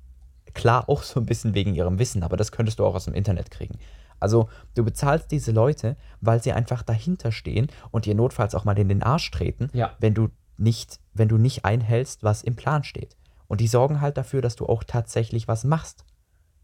klar 0.55 0.89
auch 0.89 1.03
so 1.03 1.21
ein 1.21 1.27
bisschen 1.27 1.55
wegen 1.55 1.75
ihrem 1.75 1.99
Wissen, 1.99 2.23
aber 2.23 2.37
das 2.37 2.53
könntest 2.53 2.79
du 2.79 2.85
auch 2.85 2.95
aus 2.95 3.05
dem 3.05 3.15
Internet 3.15 3.51
kriegen. 3.51 3.79
Also 4.21 4.49
du 4.75 4.85
bezahlst 4.85 5.31
diese 5.31 5.51
Leute, 5.51 5.97
weil 6.21 6.43
sie 6.43 6.53
einfach 6.53 6.83
dahinter 6.83 7.33
stehen 7.33 7.69
und 7.91 8.05
dir 8.05 8.15
notfalls 8.15 8.55
auch 8.55 8.65
mal 8.65 8.79
in 8.79 8.89
den 8.89 9.03
Arsch 9.03 9.31
treten, 9.31 9.71
ja. 9.73 9.93
wenn 9.99 10.15
du 10.15 10.29
nicht, 10.59 11.01
wenn 11.15 11.29
du 11.29 11.39
nicht 11.39 11.65
einhältst, 11.65 12.23
was 12.23 12.43
im 12.43 12.55
Plan 12.55 12.85
steht. 12.85 13.17
Und 13.49 13.61
die 13.61 13.67
sorgen 13.67 14.01
halt 14.01 14.17
dafür, 14.17 14.43
dass 14.43 14.57
du 14.57 14.67
auch 14.67 14.85
tatsächlich 14.85 15.49
was 15.49 15.65
machst. 15.65 16.05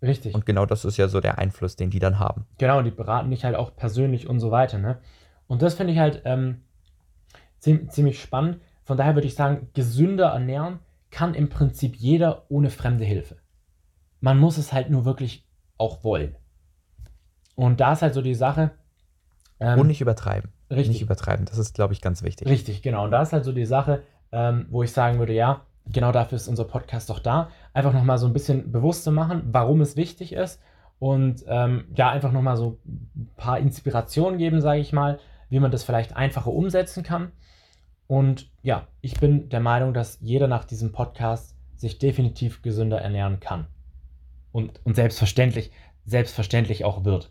Richtig. 0.03 0.35
Und 0.35 0.45
genau 0.45 0.67
das 0.67 0.85
ist 0.85 0.99
ja 0.99 1.09
so 1.09 1.21
der 1.21 1.39
Einfluss, 1.39 1.77
den 1.77 1.91
die 1.91 1.99
dann 1.99 2.19
haben. 2.19 2.47
Genau, 2.59 2.83
die 2.83 2.91
beraten 2.91 3.31
dich 3.31 3.45
halt 3.45 3.57
auch 3.57 3.75
persönlich 3.75 4.29
und 4.29 4.39
so 4.39 4.51
weiter, 4.51 4.79
ne? 4.79 4.99
Und 5.49 5.63
das 5.63 5.75
finde 5.75 5.95
ich 5.95 5.99
halt 5.99 6.23
ähm, 6.25 6.63
ziemlich, 7.59 7.91
ziemlich 7.91 8.21
spannend. 8.21 8.61
Von 8.85 8.99
daher 8.99 9.15
würde 9.15 9.27
ich 9.27 9.35
sagen, 9.35 9.69
gesünder 9.75 10.27
ernähren 10.27 10.81
kann 11.11 11.35
im 11.35 11.49
Prinzip 11.49 11.97
jeder 11.97 12.45
ohne 12.51 12.71
fremde 12.71 13.05
Hilfe. 13.05 13.37
Man 14.21 14.39
muss 14.39 14.59
es 14.59 14.73
halt 14.73 14.91
nur 14.91 15.05
wirklich 15.05 15.47
auch 15.79 16.05
wollen. 16.05 16.37
Und 17.55 17.81
da 17.81 17.93
ist 17.93 18.03
halt 18.03 18.15
so 18.15 18.23
die 18.23 18.35
Sache. 18.35 18.73
Ähm, 19.61 19.79
und 19.79 19.87
nicht 19.87 20.01
übertreiben. 20.01 20.53
Richtig. 20.71 20.89
Nicht 20.89 21.03
übertreiben, 21.03 21.47
das 21.47 21.59
ist, 21.59 21.75
glaube 21.75 21.93
ich, 21.93 22.01
ganz 22.01 22.23
wichtig. 22.23 22.49
Richtig, 22.49 22.83
genau. 22.83 23.05
Und 23.05 23.13
da 23.13 23.23
ist 23.23 23.33
halt 23.33 23.45
so 23.45 23.53
die 23.53 23.67
Sache, 23.67 24.03
ähm, 24.33 24.67
wo 24.71 24.83
ich 24.83 24.93
sagen 24.93 25.19
würde, 25.19 25.33
ja, 25.33 25.63
genau 25.87 26.13
dafür 26.13 26.37
ist 26.37 26.49
unser 26.49 26.65
Podcast 26.65 27.09
doch 27.09 27.21
da. 27.21 27.51
Einfach 27.73 27.93
nochmal 27.93 28.19
so 28.19 28.27
ein 28.27 28.33
bisschen 28.33 28.73
bewusst 28.73 29.05
zu 29.05 29.13
machen, 29.13 29.43
warum 29.53 29.81
es 29.81 29.97
wichtig 29.97 30.33
ist. 30.33 30.61
Und 30.99 31.45
ähm, 31.47 31.85
ja, 31.95 32.11
einfach 32.11 32.33
nochmal 32.33 32.57
so 32.57 32.79
ein 32.85 33.31
paar 33.37 33.59
Inspirationen 33.59 34.39
geben, 34.39 34.61
sage 34.61 34.81
ich 34.81 34.93
mal, 34.93 35.19
wie 35.49 35.61
man 35.61 35.71
das 35.71 35.85
vielleicht 35.85 36.17
einfacher 36.17 36.53
umsetzen 36.53 37.03
kann. 37.03 37.33
Und 38.07 38.51
ja, 38.63 38.87
ich 39.01 39.21
bin 39.21 39.49
der 39.49 39.61
Meinung, 39.61 39.93
dass 39.93 40.19
jeder 40.21 40.49
nach 40.49 40.65
diesem 40.65 40.93
Podcast 40.93 41.57
sich 41.77 41.99
definitiv 41.99 42.63
gesünder 42.63 43.01
ernähren 43.01 43.41
kann. 43.41 43.67
Und, 44.57 44.81
und 44.85 44.97
selbstverständlich, 44.97 45.71
selbstverständlich 46.07 46.87
auch 46.87 47.05
wird. 47.05 47.31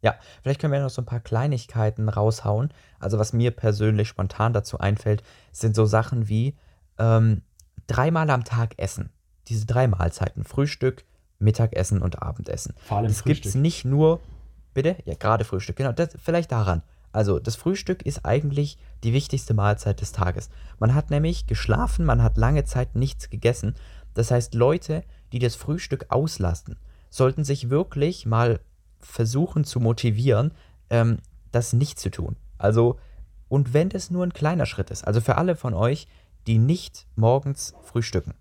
Ja, 0.00 0.14
vielleicht 0.42 0.60
können 0.60 0.72
wir 0.72 0.80
noch 0.80 0.88
so 0.88 1.02
ein 1.02 1.06
paar 1.06 1.18
Kleinigkeiten 1.18 2.08
raushauen. 2.08 2.72
Also 3.00 3.18
was 3.18 3.32
mir 3.32 3.50
persönlich 3.50 4.06
spontan 4.06 4.52
dazu 4.52 4.78
einfällt, 4.78 5.24
sind 5.50 5.74
so 5.74 5.86
Sachen 5.86 6.28
wie 6.28 6.56
ähm, 7.00 7.42
dreimal 7.88 8.30
am 8.30 8.44
Tag 8.44 8.78
essen. 8.78 9.10
Diese 9.48 9.66
drei 9.66 9.88
Mahlzeiten, 9.88 10.44
Frühstück, 10.44 11.04
Mittagessen 11.40 12.00
und 12.00 12.22
Abendessen. 12.22 12.74
Vor 12.78 12.98
allem 12.98 13.08
das 13.08 13.24
gibt 13.24 13.44
es 13.44 13.56
nicht 13.56 13.84
nur, 13.84 14.20
bitte? 14.72 14.98
Ja, 15.06 15.14
gerade 15.14 15.44
Frühstück, 15.44 15.74
genau, 15.74 15.90
das, 15.90 16.10
vielleicht 16.22 16.52
daran. 16.52 16.84
Also 17.10 17.40
das 17.40 17.56
Frühstück 17.56 18.06
ist 18.06 18.24
eigentlich 18.24 18.78
die 19.02 19.12
wichtigste 19.12 19.52
Mahlzeit 19.52 20.00
des 20.00 20.12
Tages. 20.12 20.48
Man 20.78 20.94
hat 20.94 21.10
nämlich 21.10 21.48
geschlafen, 21.48 22.04
man 22.04 22.22
hat 22.22 22.36
lange 22.36 22.64
Zeit 22.66 22.94
nichts 22.94 23.30
gegessen. 23.30 23.74
Das 24.14 24.30
heißt, 24.30 24.54
Leute, 24.54 25.02
die 25.32 25.38
das 25.38 25.56
Frühstück 25.56 26.06
auslasten, 26.08 26.76
sollten 27.08 27.44
sich 27.44 27.70
wirklich 27.70 28.26
mal 28.26 28.60
versuchen 28.98 29.64
zu 29.64 29.80
motivieren, 29.80 30.52
ähm, 30.90 31.18
das 31.52 31.72
nicht 31.72 31.98
zu 31.98 32.10
tun. 32.10 32.36
Also, 32.58 32.98
und 33.48 33.72
wenn 33.72 33.88
das 33.88 34.10
nur 34.10 34.24
ein 34.24 34.32
kleiner 34.32 34.66
Schritt 34.66 34.90
ist, 34.90 35.04
also 35.06 35.20
für 35.20 35.36
alle 35.36 35.56
von 35.56 35.74
euch, 35.74 36.06
die 36.46 36.58
nicht 36.58 37.06
morgens 37.16 37.74
frühstücken, 37.82 38.34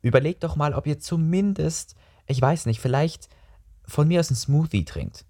überlegt 0.00 0.42
doch 0.42 0.56
mal, 0.56 0.74
ob 0.74 0.86
ihr 0.86 0.98
zumindest, 0.98 1.94
ich 2.26 2.40
weiß 2.40 2.66
nicht, 2.66 2.80
vielleicht 2.80 3.28
von 3.86 4.08
mir 4.08 4.20
aus 4.20 4.30
einen 4.30 4.36
Smoothie 4.36 4.84
trinkt. 4.84 5.24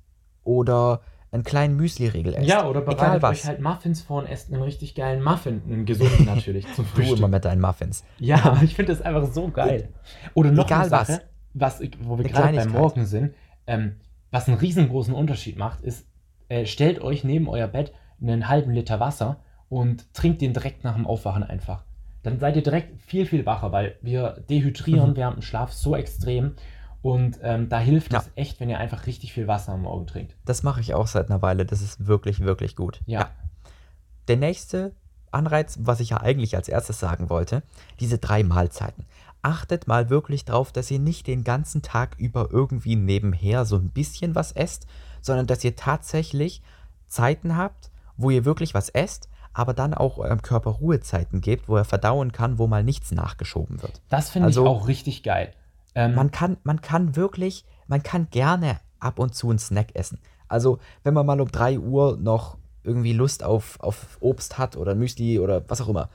Oder 0.45 1.03
einen 1.33 1.45
kleinen 1.45 1.77
Müsli-Riegel 1.77 2.35
esst. 2.35 2.49
Ja, 2.49 2.67
oder 2.67 2.83
bereitet 2.83 3.25
euch 3.25 3.47
halt 3.47 3.61
Muffins 3.61 4.03
vor 4.03 4.19
und 4.19 4.27
esst 4.27 4.53
einen 4.53 4.63
richtig 4.63 4.95
geilen 4.95 5.23
Muffin, 5.23 5.63
einen 5.67 5.87
gesunden 5.87 6.27
natürlich, 6.27 6.67
zum 6.75 6.85
Frühstück. 6.85 7.17
Du 7.17 7.21
immer 7.21 7.29
mit 7.29 7.45
deinen 7.45 7.61
Muffins. 7.61 8.05
Ja, 8.19 8.59
ich 8.63 8.75
finde 8.75 8.93
das 8.93 9.03
einfach 9.03 9.27
so 9.27 9.49
geil. 9.49 9.89
Oder 10.35 10.53
noch 10.53 10.67
Egal 10.67 10.81
eine 10.81 10.89
Sache, 10.91 11.23
was, 11.55 11.81
was 11.81 11.91
wo 12.01 12.19
wir 12.19 12.25
gerade 12.27 12.55
beim 12.55 12.71
Morgen 12.71 13.07
sind, 13.07 13.35
ähm, 13.67 13.97
was 14.31 14.47
einen 14.47 14.59
riesengroßen 14.59 15.15
Unterschied 15.15 15.57
macht, 15.57 15.81
ist, 15.81 16.07
äh, 16.49 16.67
stellt 16.67 17.01
euch 17.01 17.25
neben 17.25 17.49
euer 17.49 17.67
Bett 17.67 17.93
einen 18.21 18.49
halben 18.49 18.73
Liter 18.73 19.01
Wasser 19.01 19.41
und 19.71 20.13
trinkt 20.13 20.43
den 20.43 20.53
direkt 20.53 20.85
nach 20.85 20.97
dem 20.97 21.07
Aufwachen 21.07 21.43
einfach. 21.43 21.85
Dann 22.23 22.39
seid 22.39 22.57
ihr 22.57 22.63
direkt 22.63 23.01
viel, 23.01 23.25
viel 23.25 23.47
wacher, 23.47 23.73
weil 23.73 23.97
wir 24.03 24.45
dehydrieren 24.49 25.11
mhm. 25.11 25.17
während 25.17 25.37
dem 25.37 25.43
Schlaf 25.43 25.73
so 25.73 25.97
extrem 25.97 26.55
und 27.03 27.41
ähm, 27.43 27.69
da 27.69 27.79
hilft 27.81 28.13
ja. 28.13 28.21
es 28.21 28.31
echt, 28.37 28.61
wenn 28.61 28.71
ihr 28.71 28.79
einfach 28.79 29.07
richtig 29.07 29.33
viel 29.33 29.49
Wasser 29.49 29.73
am 29.73 29.83
Morgen 29.83 30.07
trinkt. 30.07 30.37
Das 30.45 30.63
mache 30.63 30.81
ich 30.81 30.95
auch 30.95 31.09
seit 31.09 31.29
einer 31.29 31.43
Weile. 31.43 31.67
Das 31.67 31.83
ist 31.83 32.07
wirklich, 32.07 32.41
wirklich 32.41 32.77
gut. 32.77 33.01
Ja. 33.07 33.21
ja. 33.21 33.31
Der 34.29 34.37
nächste 34.37 34.95
Anreiz, 35.33 35.79
was 35.81 36.01
ich 36.01 36.11
ja 36.11 36.21
eigentlich 36.21 36.55
als 36.55 36.69
erstes 36.69 37.01
sagen 37.01 37.29
wollte, 37.29 37.65
diese 37.99 38.19
drei 38.19 38.45
Mahlzeiten. 38.45 39.05
Achtet 39.43 39.89
mal 39.89 40.11
wirklich 40.11 40.45
drauf, 40.45 40.71
dass 40.71 40.91
ihr 40.93 41.01
nicht 41.01 41.27
den 41.27 41.43
ganzen 41.43 41.83
Tag 41.83 42.15
über 42.19 42.49
irgendwie 42.53 42.95
nebenher 42.95 43.65
so 43.65 43.77
ein 43.77 43.91
bisschen 43.91 44.37
was 44.37 44.53
esst, 44.53 44.87
sondern 45.21 45.49
dass 45.49 45.65
ihr 45.65 45.75
tatsächlich 45.75 46.63
Zeiten 47.09 47.57
habt, 47.57 47.91
wo 48.17 48.31
ihr 48.31 48.45
wirklich 48.45 48.75
was 48.75 48.89
esst, 48.91 49.29
aber 49.53 49.75
dann 49.75 49.95
auch 49.95 50.19
eurem 50.19 50.43
Körper 50.43 50.71
Ruhezeiten 50.71 51.41
gebt, 51.41 51.69
wo 51.69 51.77
er 51.77 51.85
verdauen 51.85 52.31
kann, 52.31 52.59
wo 52.59 52.69
mal 52.69 52.85
nichts 52.85 53.11
nachgeschoben 53.11 53.83
wird. 53.83 54.01
Das 54.09 54.31
finde 54.31 54.47
also, 54.47 54.63
ich 54.63 54.69
auch 54.69 54.87
richtig 54.87 55.25
geil. 55.25 55.53
Ähm, 55.95 56.15
man, 56.15 56.31
kann, 56.31 56.57
man 56.65 56.81
kann 56.81 57.17
wirklich, 57.17 57.65
man 57.87 58.03
kann 58.03 58.29
gerne 58.31 58.81
ab 59.01 59.19
und 59.19 59.35
zu 59.35 59.51
einen 59.51 59.59
Snack 59.59 59.95
essen. 59.95 60.19
Also, 60.49 60.79
wenn 61.03 61.15
man 61.15 61.27
mal 61.27 61.41
um 61.41 61.51
3 61.51 61.79
Uhr 61.79 62.17
noch 62.19 62.59
irgendwie 62.85 63.13
Lust 63.13 63.45
auf, 63.45 63.79
auf 63.81 64.19
Obst 64.21 64.59
hat 64.59 64.77
oder 64.77 64.95
Müsli 64.95 65.39
oder 65.39 65.69
was 65.69 65.81
auch 65.81 65.89
immer. 65.89 66.09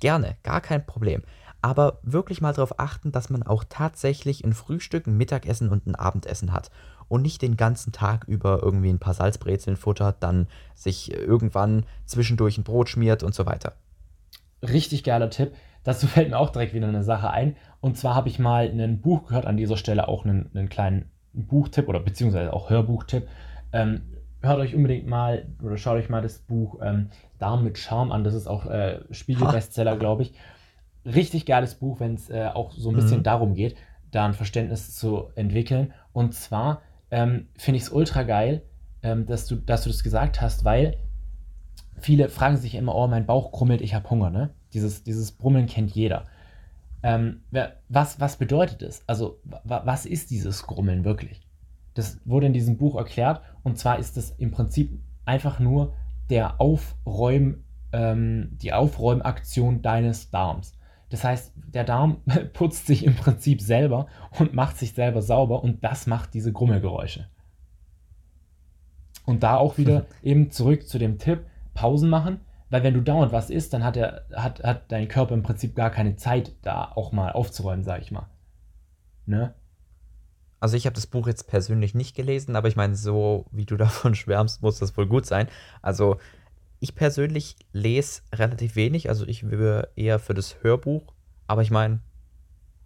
Gerne, 0.00 0.36
gar 0.42 0.60
kein 0.60 0.84
Problem. 0.84 1.22
Aber 1.60 2.00
wirklich 2.02 2.40
mal 2.40 2.52
darauf 2.52 2.80
achten, 2.80 3.12
dass 3.12 3.30
man 3.30 3.44
auch 3.44 3.64
tatsächlich 3.68 4.44
ein 4.44 4.52
Frühstück, 4.52 5.06
ein 5.06 5.16
Mittagessen 5.16 5.68
und 5.68 5.86
ein 5.86 5.94
Abendessen 5.94 6.52
hat. 6.52 6.70
Und 7.08 7.22
nicht 7.22 7.42
den 7.42 7.56
ganzen 7.56 7.92
Tag 7.92 8.24
über 8.26 8.60
irgendwie 8.62 8.88
ein 8.88 8.98
paar 8.98 9.14
Salzbrezeln 9.14 9.76
futtert, 9.76 10.22
dann 10.22 10.48
sich 10.74 11.12
irgendwann 11.12 11.84
zwischendurch 12.04 12.58
ein 12.58 12.64
Brot 12.64 12.88
schmiert 12.88 13.22
und 13.22 13.34
so 13.34 13.46
weiter. 13.46 13.74
Richtig 14.62 15.04
geiler 15.04 15.30
Tipp. 15.30 15.52
Dazu 15.84 16.06
fällt 16.06 16.30
mir 16.30 16.38
auch 16.38 16.50
direkt 16.50 16.74
wieder 16.74 16.88
eine 16.88 17.02
Sache 17.02 17.30
ein. 17.30 17.56
Und 17.80 17.96
zwar 17.96 18.14
habe 18.14 18.28
ich 18.28 18.38
mal 18.38 18.68
ein 18.68 19.00
Buch 19.00 19.26
gehört, 19.26 19.46
an 19.46 19.56
dieser 19.56 19.76
Stelle 19.76 20.08
auch 20.08 20.24
einen, 20.24 20.50
einen 20.54 20.68
kleinen 20.68 21.10
Buchtipp 21.32 21.88
oder 21.88 22.00
beziehungsweise 22.00 22.52
auch 22.52 22.70
Hörbuchtipp. 22.70 23.26
Ähm, 23.72 24.02
hört 24.42 24.58
euch 24.58 24.74
unbedingt 24.74 25.06
mal 25.06 25.46
oder 25.62 25.76
schaut 25.76 25.96
euch 25.96 26.08
mal 26.08 26.22
das 26.22 26.38
Buch 26.38 26.80
ähm, 26.82 27.08
Darm 27.38 27.64
mit 27.64 27.78
Charme 27.78 28.12
an. 28.12 28.24
Das 28.24 28.34
ist 28.34 28.46
auch 28.46 28.66
äh, 28.66 29.00
Spiegel-Bestseller, 29.10 29.96
glaube 29.96 30.22
ich. 30.22 30.34
Richtig 31.04 31.46
geiles 31.46 31.74
Buch, 31.74 32.00
wenn 32.00 32.14
es 32.14 32.30
äh, 32.30 32.48
auch 32.52 32.72
so 32.72 32.90
ein 32.90 32.96
bisschen 32.96 33.18
mhm. 33.18 33.24
darum 33.24 33.54
geht, 33.54 33.76
da 34.10 34.24
ein 34.24 34.34
Verständnis 34.34 34.94
zu 34.94 35.30
entwickeln. 35.34 35.92
Und 36.12 36.34
zwar 36.34 36.82
ähm, 37.10 37.48
finde 37.56 37.78
ich 37.78 37.84
es 37.84 37.90
ultra 37.90 38.22
geil, 38.22 38.62
ähm, 39.02 39.26
dass, 39.26 39.46
du, 39.46 39.56
dass 39.56 39.82
du 39.82 39.90
das 39.90 40.04
gesagt 40.04 40.40
hast, 40.40 40.64
weil 40.64 40.96
viele 41.98 42.28
fragen 42.28 42.56
sich 42.56 42.74
immer, 42.74 42.94
oh, 42.94 43.08
mein 43.08 43.26
Bauch 43.26 43.52
krummelt, 43.52 43.80
ich 43.80 43.94
habe 43.94 44.08
Hunger. 44.10 44.30
Ne? 44.30 44.50
Dieses, 44.74 45.02
dieses 45.04 45.32
Brummeln 45.32 45.66
kennt 45.66 45.92
jeder. 45.92 46.26
Ähm, 47.02 47.42
was, 47.88 48.20
was 48.20 48.36
bedeutet 48.36 48.82
es? 48.82 49.02
Also, 49.06 49.40
was 49.64 50.06
ist 50.06 50.30
dieses 50.30 50.66
Grummeln 50.66 51.04
wirklich? 51.04 51.40
Das 51.94 52.20
wurde 52.24 52.46
in 52.46 52.52
diesem 52.52 52.78
Buch 52.78 52.96
erklärt 52.96 53.42
und 53.62 53.78
zwar 53.78 53.98
ist 53.98 54.16
es 54.16 54.30
im 54.38 54.50
Prinzip 54.50 54.98
einfach 55.24 55.58
nur 55.58 55.94
der 56.30 56.60
Aufräum, 56.60 57.64
ähm, 57.92 58.56
die 58.62 58.72
Aufräumaktion 58.72 59.82
deines 59.82 60.30
Darms. 60.30 60.72
Das 61.10 61.24
heißt, 61.24 61.52
der 61.74 61.84
Darm 61.84 62.22
putzt 62.54 62.86
sich 62.86 63.04
im 63.04 63.14
Prinzip 63.14 63.60
selber 63.60 64.06
und 64.38 64.54
macht 64.54 64.78
sich 64.78 64.94
selber 64.94 65.20
sauber 65.20 65.62
und 65.62 65.84
das 65.84 66.06
macht 66.06 66.32
diese 66.34 66.52
Grummelgeräusche. 66.52 67.28
Und 69.26 69.42
da 69.42 69.56
auch 69.56 69.76
wieder 69.76 70.06
eben 70.22 70.50
zurück 70.50 70.88
zu 70.88 70.98
dem 70.98 71.18
Tipp, 71.18 71.44
Pausen 71.74 72.08
machen, 72.08 72.40
weil 72.72 72.82
wenn 72.82 72.94
du 72.94 73.02
dauernd 73.02 73.32
was 73.32 73.50
isst, 73.50 73.74
dann 73.74 73.84
hat, 73.84 73.98
er, 73.98 74.24
hat, 74.32 74.64
hat 74.64 74.90
dein 74.90 75.06
Körper 75.06 75.34
im 75.34 75.42
Prinzip 75.42 75.76
gar 75.76 75.90
keine 75.90 76.16
Zeit, 76.16 76.52
da 76.62 76.90
auch 76.94 77.12
mal 77.12 77.30
aufzuräumen, 77.30 77.84
sag 77.84 78.00
ich 78.00 78.10
mal. 78.10 78.30
Ne? 79.26 79.54
Also 80.58 80.78
ich 80.78 80.86
habe 80.86 80.94
das 80.94 81.06
Buch 81.06 81.26
jetzt 81.26 81.48
persönlich 81.48 81.94
nicht 81.94 82.16
gelesen, 82.16 82.56
aber 82.56 82.68
ich 82.68 82.76
meine, 82.76 82.94
so 82.94 83.44
wie 83.52 83.66
du 83.66 83.76
davon 83.76 84.14
schwärmst, 84.14 84.62
muss 84.62 84.78
das 84.78 84.96
wohl 84.96 85.06
gut 85.06 85.26
sein. 85.26 85.48
Also 85.82 86.16
ich 86.80 86.94
persönlich 86.94 87.56
lese 87.74 88.22
relativ 88.32 88.74
wenig, 88.74 89.10
also 89.10 89.26
ich 89.26 89.50
wäre 89.50 89.90
eher 89.94 90.18
für 90.18 90.32
das 90.32 90.62
Hörbuch, 90.62 91.12
aber 91.46 91.60
ich 91.60 91.70
meine, 91.70 92.00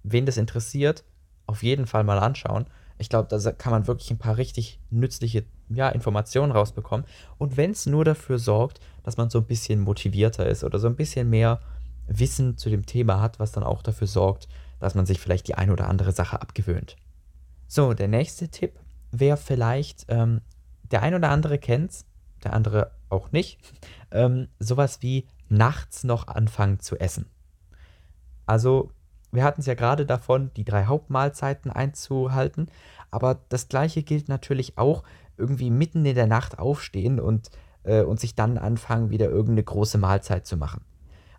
wen 0.03 0.27
das 0.27 0.37
interessiert, 0.37 1.05
auf 1.47 1.63
jeden 1.63 1.87
Fall 1.87 2.03
mal 2.03 2.19
anschauen. 2.19 2.67
Ich 2.99 3.09
glaube, 3.09 3.29
da 3.29 3.53
kann 3.53 3.73
man 3.73 3.87
wirklich 3.87 4.11
ein 4.11 4.19
paar 4.19 4.37
richtig 4.37 4.81
nützliche 4.91 5.45
ja, 5.69 5.89
Informationen 5.89 6.53
rausbekommen. 6.53 7.07
Und 7.39 7.57
wenn 7.57 7.73
es 7.73 7.87
nur 7.87 8.05
dafür 8.05 8.39
sorgt, 8.39 8.81
dass 9.03 9.17
man 9.17 9.31
so 9.31 9.39
ein 9.39 9.47
bisschen 9.47 9.81
motivierter 9.81 10.47
ist 10.47 10.65
oder 10.65 10.79
so 10.79 10.87
ein 10.87 10.97
bisschen 10.97 11.29
mehr 11.29 11.61
Wissen 12.07 12.57
zu 12.57 12.71
dem 12.71 12.87
Thema 12.87 13.21
hat, 13.21 13.39
was 13.39 13.53
dann 13.53 13.65
auch 13.65 13.83
dafür 13.83 14.07
sorgt, 14.07 14.49
dass 14.79 14.95
man 14.95 15.07
sich 15.07 15.21
vielleicht 15.21 15.49
die 15.49 15.55
ein 15.55 15.71
oder 15.71 15.89
andere 15.89 16.13
Sache 16.13 16.41
abgewöhnt. 16.41 16.97
So, 17.67 17.95
der 17.95 18.09
nächste 18.09 18.49
Tipp 18.49 18.79
wäre 19.11 19.37
vielleicht, 19.37 20.07
ähm, 20.09 20.41
der 20.91 21.03
ein 21.03 21.15
oder 21.15 21.31
andere 21.31 21.59
kennt 21.59 22.05
der 22.45 22.53
andere 22.53 22.93
auch 23.09 23.33
nicht, 23.33 23.59
ähm, 24.11 24.49
sowas 24.59 25.03
wie 25.03 25.27
nachts 25.49 26.05
noch 26.05 26.29
anfangen 26.29 26.81
zu 26.81 26.97
essen. 26.99 27.27
Also, 28.47 28.93
wir 29.33 29.45
hatten 29.45 29.61
es 29.61 29.67
ja 29.67 29.75
gerade 29.75 30.07
davon, 30.07 30.51
die 30.57 30.65
drei 30.65 30.87
Hauptmahlzeiten 30.87 31.71
einzuhalten, 31.71 32.69
aber 33.11 33.41
das 33.49 33.69
gleiche 33.69 34.03
gilt 34.03 34.29
natürlich 34.29 34.79
auch, 34.79 35.03
irgendwie 35.39 35.71
mitten 35.71 36.05
in 36.07 36.15
der 36.15 36.27
Nacht 36.27 36.59
aufstehen 36.59 37.21
und, 37.21 37.51
äh, 37.85 38.03
und 38.03 38.19
sich 38.19 38.35
dann 38.35 38.59
anfangen, 38.59 39.11
wieder 39.11 39.29
irgendeine 39.29 39.65
große 39.65 39.99
Mahlzeit 39.99 40.47
zu 40.47 40.57
machen. 40.57 40.83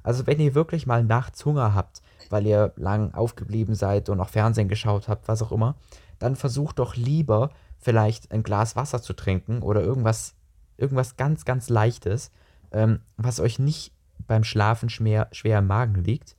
Also 0.04 0.26
wenn 0.26 0.39
ihr 0.39 0.56
wirklich 0.56 0.88
mal 0.88 1.04
nachts 1.04 1.43
Hunger 1.43 1.73
habt, 1.73 2.02
weil 2.30 2.45
ihr 2.45 2.73
lang 2.78 3.13
aufgeblieben 3.13 3.76
seid 3.76 4.08
und 4.08 4.21
auch 4.21 4.30
Fernsehen 4.30 4.69
geschaut 4.69 5.08
habt, 5.08 5.28
was 5.28 5.41
auch 5.41 5.52
immer, 5.52 5.76
dann 6.17 6.36
versucht 6.36 6.80
doch 6.80 6.95
lieber 6.95 7.50
vielleicht 7.78 8.32
ein 8.32 8.43
Glas 8.43 8.76
Wasser 8.76 9.02
zu 9.02 9.13
trinken 9.13 9.62
oder 9.62 9.82
irgendwas, 9.82 10.36
irgendwas 10.78 11.17
ganz, 11.17 11.43
ganz 11.43 11.67
Leichtes, 11.67 12.32
ähm, 12.71 13.02
was 13.17 13.39
euch 13.39 13.60
nicht 13.60 13.93
beim 14.28 14.43
Schlafen 14.43 14.89
schwer, 14.89 15.28
schwer 15.32 15.60
im 15.60 15.67
Magen 15.67 16.04
liegt, 16.04 16.37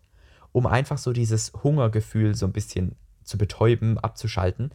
um 0.59 0.67
einfach 0.67 0.99
so 0.99 1.13
dieses 1.13 1.53
Hungergefühl 1.63 2.35
so 2.35 2.45
ein 2.45 2.53
bisschen 2.53 2.97
zu 3.23 3.39
betäuben, 3.39 3.97
abzuschalten, 3.97 4.73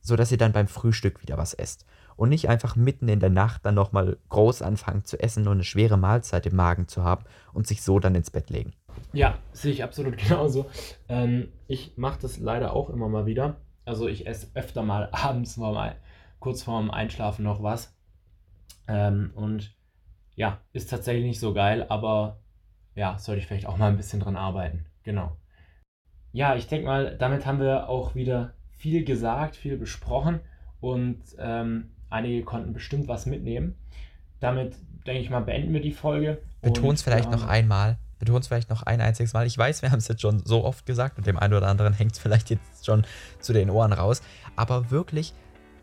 sodass 0.00 0.32
ihr 0.32 0.38
dann 0.38 0.52
beim 0.52 0.66
Frühstück 0.66 1.20
wieder 1.20 1.36
was 1.36 1.52
esst. 1.52 1.84
Und 2.16 2.30
nicht 2.30 2.48
einfach 2.48 2.74
mitten 2.74 3.08
in 3.08 3.20
der 3.20 3.28
Nacht 3.28 3.66
dann 3.66 3.74
nochmal 3.74 4.16
groß 4.30 4.62
anfangen 4.62 5.04
zu 5.04 5.20
essen 5.20 5.46
und 5.46 5.52
eine 5.52 5.64
schwere 5.64 5.98
Mahlzeit 5.98 6.46
im 6.46 6.56
Magen 6.56 6.88
zu 6.88 7.04
haben 7.04 7.26
und 7.52 7.66
sich 7.66 7.82
so 7.82 7.98
dann 7.98 8.14
ins 8.14 8.30
Bett 8.30 8.48
legen. 8.48 8.72
Ja, 9.12 9.38
sehe 9.52 9.72
ich 9.72 9.84
absolut 9.84 10.16
genauso. 10.26 10.70
Ähm, 11.10 11.48
ich 11.66 11.98
mache 11.98 12.18
das 12.22 12.38
leider 12.38 12.72
auch 12.72 12.88
immer 12.88 13.10
mal 13.10 13.26
wieder. 13.26 13.56
Also 13.84 14.08
ich 14.08 14.26
esse 14.26 14.48
öfter 14.54 14.82
mal 14.82 15.10
abends 15.12 15.58
mal 15.58 15.96
kurz 16.40 16.62
vorm 16.62 16.90
Einschlafen 16.90 17.44
noch 17.44 17.62
was. 17.62 17.94
Ähm, 18.88 19.32
und 19.34 19.76
ja, 20.34 20.60
ist 20.72 20.88
tatsächlich 20.88 21.26
nicht 21.26 21.40
so 21.40 21.52
geil, 21.52 21.84
aber 21.90 22.40
ja, 22.94 23.18
sollte 23.18 23.40
ich 23.40 23.46
vielleicht 23.46 23.66
auch 23.66 23.76
mal 23.76 23.90
ein 23.90 23.98
bisschen 23.98 24.20
dran 24.20 24.36
arbeiten. 24.36 24.86
Genau. 25.06 25.36
Ja, 26.32 26.56
ich 26.56 26.66
denke 26.66 26.86
mal, 26.86 27.16
damit 27.16 27.46
haben 27.46 27.60
wir 27.60 27.88
auch 27.88 28.16
wieder 28.16 28.54
viel 28.72 29.04
gesagt, 29.04 29.54
viel 29.56 29.78
besprochen 29.78 30.40
und 30.80 31.22
ähm, 31.38 31.92
einige 32.10 32.42
konnten 32.42 32.72
bestimmt 32.72 33.06
was 33.06 33.24
mitnehmen. 33.24 33.76
Damit, 34.40 34.74
denke 35.06 35.22
ich 35.22 35.30
mal, 35.30 35.40
beenden 35.40 35.72
wir 35.72 35.80
die 35.80 35.92
Folge. 35.92 36.42
Betont 36.60 36.98
es 36.98 37.02
vielleicht 37.02 37.30
noch 37.30 37.46
einmal. 37.46 37.98
Betont 38.18 38.42
es 38.42 38.48
vielleicht 38.48 38.68
noch 38.68 38.82
ein 38.82 39.00
einziges 39.00 39.32
Mal. 39.32 39.46
Ich 39.46 39.56
weiß, 39.56 39.82
wir 39.82 39.92
haben 39.92 39.98
es 39.98 40.08
jetzt 40.08 40.22
schon 40.22 40.44
so 40.44 40.64
oft 40.64 40.86
gesagt 40.86 41.18
und 41.18 41.26
dem 41.26 41.38
einen 41.38 41.54
oder 41.54 41.68
anderen 41.68 41.92
hängt 41.92 42.12
es 42.12 42.18
vielleicht 42.18 42.50
jetzt 42.50 42.84
schon 42.84 43.06
zu 43.38 43.52
den 43.52 43.70
Ohren 43.70 43.92
raus. 43.92 44.22
Aber 44.56 44.90
wirklich, 44.90 45.34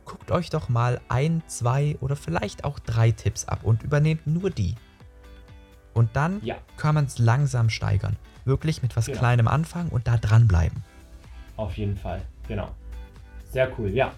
guckt 0.04 0.32
euch 0.32 0.50
doch 0.50 0.68
mal 0.68 1.00
ein, 1.08 1.42
zwei 1.48 1.96
oder 2.02 2.18
vielleicht 2.18 2.66
auch 2.66 2.78
drei 2.78 3.12
Tipps 3.12 3.46
ab 3.46 3.64
und 3.64 3.84
übernehmt 3.84 4.28
nur 4.28 4.50
die. 4.50 4.76
Und 5.94 6.18
dann 6.18 6.44
ja. 6.44 6.58
kann 6.76 6.94
man 6.94 7.06
es 7.06 7.20
langsam 7.20 7.70
steigern. 7.70 8.18
Wirklich 8.46 8.82
mit 8.82 8.96
was 8.96 9.06
genau. 9.06 9.20
Kleinem 9.20 9.48
anfangen 9.48 9.90
und 9.90 10.08
da 10.08 10.18
dranbleiben. 10.18 10.84
Auf 11.56 11.78
jeden 11.78 11.96
Fall, 11.96 12.22
genau. 12.48 12.70
Sehr 13.52 13.70
cool, 13.78 13.90
ja. 13.90 14.12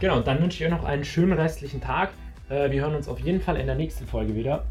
Genau, 0.00 0.20
dann 0.20 0.40
wünsche 0.42 0.58
ich 0.58 0.64
euch 0.64 0.76
noch 0.76 0.84
einen 0.84 1.04
schönen 1.04 1.32
restlichen 1.32 1.80
Tag. 1.80 2.10
Äh, 2.48 2.70
wir 2.70 2.82
hören 2.82 2.94
uns 2.94 3.08
auf 3.08 3.20
jeden 3.20 3.40
Fall 3.40 3.56
in 3.56 3.66
der 3.66 3.76
nächsten 3.76 4.06
Folge 4.06 4.34
wieder. 4.34 4.64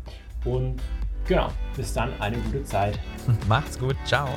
Und 0.44 0.82
genau, 1.28 1.50
bis 1.76 1.94
dann 1.94 2.12
eine 2.20 2.38
gute 2.38 2.64
Zeit. 2.64 3.00
Macht's 3.48 3.80
gut, 3.80 3.96
ciao. 4.06 4.30